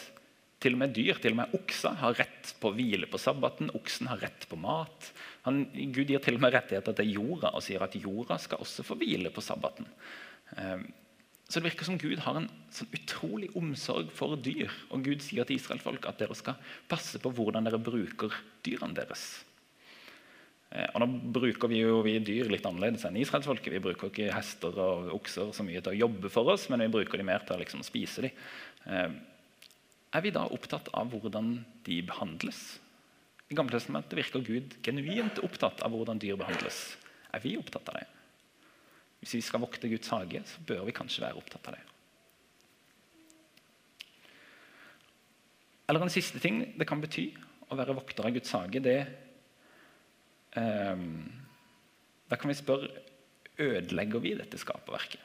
til 0.62 0.72
og 0.72 0.80
med 0.80 0.94
dyr, 0.96 1.18
til 1.20 1.34
og 1.34 1.40
med 1.42 1.56
okser, 1.58 1.98
har 2.00 2.14
rett 2.16 2.54
på 2.60 2.70
å 2.70 2.76
hvile 2.76 3.06
på 3.10 3.18
sabbaten. 3.20 3.72
Oksen 3.76 4.08
har 4.08 4.22
rett 4.22 4.46
på 4.48 4.56
mat. 4.56 5.10
Han, 5.44 5.66
Gud 5.92 6.08
gir 6.08 6.22
til 6.22 6.38
og 6.38 6.46
med 6.46 6.54
rettigheter 6.54 6.96
til 6.96 7.12
jorda 7.18 7.52
og 7.52 7.64
sier 7.66 7.82
at 7.84 7.98
jorda 7.98 8.38
skal 8.40 8.62
også 8.64 8.86
få 8.86 8.96
hvile 9.00 9.34
på 9.34 9.44
sabbaten. 9.44 9.90
Så 11.46 11.60
det 11.60 11.68
virker 11.68 11.86
som 11.86 11.98
Gud 11.98 12.18
har 12.24 12.38
en 12.40 12.48
sånn 12.74 12.90
utrolig 12.96 13.52
omsorg 13.58 14.08
for 14.14 14.34
dyr. 14.42 14.72
Og 14.90 15.04
Gud 15.06 15.22
sier 15.22 15.46
til 15.46 15.60
israelfolk 15.60 16.08
at 16.10 16.18
dere 16.18 16.34
skal 16.34 16.58
passe 16.90 17.20
på 17.22 17.30
hvordan 17.30 17.68
dere 17.68 17.78
bruker 17.78 18.34
dyrene 18.66 18.96
deres. 18.98 19.28
Eh, 20.74 20.88
og 20.90 21.04
Nå 21.04 21.08
bruker 21.36 21.70
vi 21.70 21.84
jo 21.84 22.00
vi 22.02 22.16
dyr 22.18 22.50
litt 22.50 22.66
annerledes 22.66 23.06
enn 23.06 23.18
israelsfolket. 23.20 23.76
Vi 23.76 23.84
bruker 23.84 24.10
ikke 24.10 24.34
hester 24.34 24.74
og 24.74 25.12
okser 25.14 25.54
så 25.54 25.66
mye 25.66 25.82
til 25.84 25.94
å 25.94 26.00
jobbe 26.06 26.32
for 26.34 26.50
oss, 26.50 26.66
men 26.72 26.82
vi 26.82 26.90
bruker 26.98 27.22
dem 27.22 27.30
mer 27.30 27.46
til 27.46 27.54
å 27.54 27.62
liksom 27.62 27.86
spise 27.86 28.26
dem. 28.26 28.42
Eh, 28.90 29.14
er 30.16 30.24
vi 30.24 30.34
da 30.34 30.48
opptatt 30.50 30.90
av 30.98 31.14
hvordan 31.14 31.60
de 31.86 32.00
behandles? 32.10 32.80
I 33.46 33.54
Gamle 33.54 33.78
Testamentet 33.78 34.18
virker 34.18 34.42
Gud 34.42 34.74
genuint 34.82 35.38
opptatt 35.46 35.82
av 35.86 35.94
hvordan 35.94 36.18
dyr 36.18 36.38
behandles. 36.40 36.96
Er 37.30 37.42
vi 37.44 37.54
opptatt 37.60 37.92
av 37.92 38.00
det? 38.00 38.06
Hvis 39.20 39.34
vi 39.38 39.42
skal 39.44 39.62
vokte 39.64 39.90
Guds 39.90 40.10
hage, 40.12 40.42
så 40.46 40.62
bør 40.68 40.84
vi 40.86 40.94
kanskje 40.96 41.24
være 41.24 41.40
opptatt 41.40 41.70
av 41.70 41.76
det. 41.76 41.84
Eller 45.86 46.02
en 46.02 46.12
siste 46.12 46.42
ting 46.42 46.60
det 46.78 46.86
kan 46.88 47.00
bety 47.02 47.28
å 47.70 47.78
være 47.78 47.94
vokter 47.96 48.26
av 48.26 48.34
Guds 48.34 48.52
hage, 48.54 48.82
det 48.82 48.98
eh, 50.58 51.06
Da 52.26 52.38
kan 52.38 52.50
vi 52.50 52.58
spørre 52.58 52.90
ødelegger 53.56 54.20
vi 54.20 54.34
dette 54.36 54.58
skaperverket. 54.60 55.22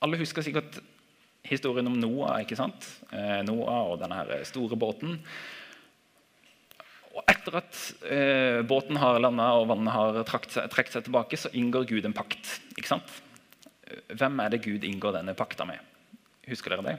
Alle 0.00 0.16
husker 0.16 0.40
sikkert 0.40 0.78
historien 1.44 1.88
om 1.90 1.98
Noah. 2.00 2.38
ikke 2.40 2.56
sant? 2.56 2.86
Eh, 3.12 3.42
Noah 3.44 3.92
og 3.92 3.98
denne 4.00 4.40
store 4.48 4.78
båten. 4.80 5.18
Etter 7.40 7.56
at 7.56 7.78
eh, 8.04 8.60
båten 8.68 8.98
har 9.00 9.16
landa 9.22 9.46
og 9.56 9.70
vannet 9.70 9.94
har 9.94 10.18
trukket 10.28 10.58
seg, 10.58 10.74
seg, 10.92 11.04
tilbake, 11.06 11.38
så 11.40 11.52
inngår 11.56 11.86
Gud 11.88 12.04
en 12.04 12.16
pakt. 12.16 12.58
Ikke 12.76 12.90
sant? 12.92 13.14
Hvem 14.12 14.42
er 14.44 14.52
det 14.52 14.60
Gud 14.66 14.84
inngår 14.84 15.16
denne 15.16 15.32
pakta 15.38 15.64
med? 15.64 15.80
Husker 16.50 16.74
dere 16.74 16.84
det? 16.84 16.98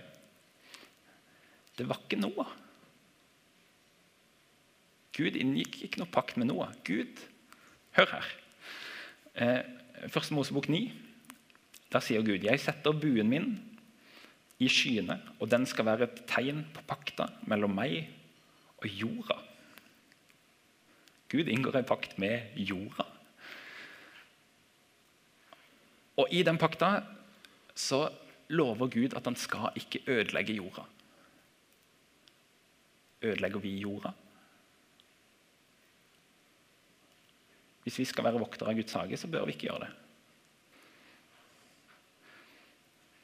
Det 1.78 1.86
var 1.90 2.02
ikke 2.02 2.20
Noah. 2.24 2.50
Gud 5.14 5.38
inngikk 5.38 5.78
ikke 5.86 6.02
noe 6.02 6.10
pakt 6.10 6.40
med 6.42 6.50
Noah. 6.50 6.74
Gud, 6.88 7.22
hør 8.00 8.10
her. 8.16 8.34
Eh, 9.36 9.62
Første 10.10 10.34
Mosebok 10.34 10.72
9. 10.72 10.88
Der 11.94 12.02
sier 12.02 12.24
Gud, 12.26 12.42
'Jeg 12.42 12.60
setter 12.60 12.92
buen 12.98 13.30
min 13.30 13.60
i 14.58 14.68
skyene, 14.68 15.22
og 15.40 15.52
den 15.52 15.66
skal 15.66 15.86
være 15.86 16.04
et 16.08 16.26
tegn 16.26 16.66
på 16.74 16.82
pakta 16.88 17.30
mellom 17.46 17.76
meg 17.76 18.10
og 18.82 18.88
jorda.' 18.90 19.51
Gud 21.32 21.48
inngår 21.48 21.80
en 21.80 21.88
pakt 21.88 22.17
med 22.20 22.58
jorda. 22.60 23.06
Og 26.20 26.34
I 26.36 26.44
den 26.44 26.60
pakta 26.60 26.98
så 27.76 28.04
lover 28.52 28.91
Gud 28.91 29.15
at 29.15 29.26
han 29.30 29.38
skal 29.39 29.72
ikke 29.80 30.04
ødelegge 30.12 30.58
jorda. 30.60 30.84
Ødelegger 33.22 33.63
vi 33.63 33.78
jorda? 33.80 34.12
Hvis 37.86 37.98
vi 38.02 38.06
skal 38.06 38.28
være 38.28 38.41
voktere 38.41 38.70
av 38.70 38.78
Guds 38.78 38.94
hage, 38.94 39.17
så 39.17 39.30
bør 39.32 39.48
vi 39.48 39.56
ikke 39.56 39.70
gjøre 39.72 39.88
det. 39.88 39.91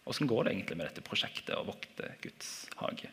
Åssen 0.08 0.30
går 0.30 0.48
det 0.48 0.54
egentlig 0.56 0.78
med 0.80 0.88
dette 0.88 1.04
prosjektet 1.04 1.58
å 1.58 1.68
vokte 1.68 2.14
Guds 2.24 2.52
hage? 2.80 3.12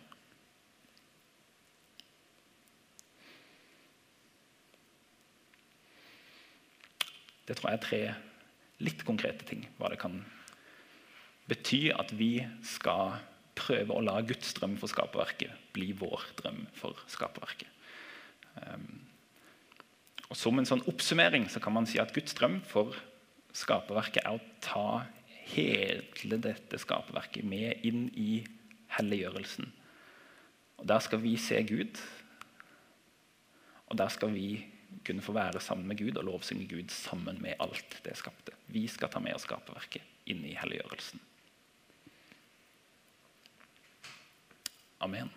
Det 7.44 7.56
tror 7.58 7.70
jeg 7.70 7.78
er 7.78 7.86
tre 7.88 8.02
litt 8.84 9.04
konkrete 9.06 9.46
ting. 9.48 9.66
Hva 9.78 9.90
det 9.92 10.00
kan 10.02 10.20
bety 11.48 11.86
at 11.94 12.12
vi 12.16 12.38
skal 12.64 13.18
prøve 13.54 13.94
å 13.94 14.02
la 14.02 14.18
Guds 14.26 14.54
drøm 14.56 14.78
for 14.80 14.90
skaperverket 14.90 15.72
bli 15.74 15.92
vår 15.96 16.22
drøm 16.40 16.64
for 16.76 16.98
skaperverket. 17.10 17.68
Um, 18.62 19.04
og 20.30 20.38
Som 20.38 20.58
en 20.58 20.66
sånn 20.66 20.84
oppsummering 20.90 21.46
så 21.52 21.60
kan 21.62 21.74
man 21.76 21.86
si 21.86 22.00
at 22.02 22.14
Guds 22.16 22.34
drøm 22.38 22.60
for 22.66 22.96
skaperverket 23.54 24.24
er 24.24 24.38
å 24.38 24.44
ta 24.64 25.04
hele 25.52 26.38
dette 26.42 26.80
skaperverket 26.80 27.46
med 27.46 27.84
inn 27.86 28.08
i 28.18 28.42
helliggjørelsen. 28.96 29.68
Og 30.80 30.86
Der 30.88 31.02
skal 31.04 31.20
vi 31.22 31.36
se 31.38 31.60
Gud, 31.62 32.00
og 33.86 33.98
der 33.98 34.08
skal 34.10 34.32
vi 34.34 34.64
kunne 35.06 35.24
få 35.24 35.34
være 35.36 35.60
sammen 35.62 35.86
med 35.90 35.98
Gud 36.00 36.16
og 36.20 36.26
lovsynge 36.26 36.66
Gud 36.70 36.90
sammen 36.92 37.40
med 37.42 37.60
alt 37.62 38.00
det 38.04 38.16
skapte. 38.18 38.56
Vi 38.72 38.86
skal 38.90 39.12
ta 39.12 39.22
med 39.22 39.36
oss 39.36 39.46
skaperverket 39.48 40.02
inn 40.30 40.44
i 40.48 40.56
helliggjørelsen. 40.56 41.22
Amen. 45.04 45.28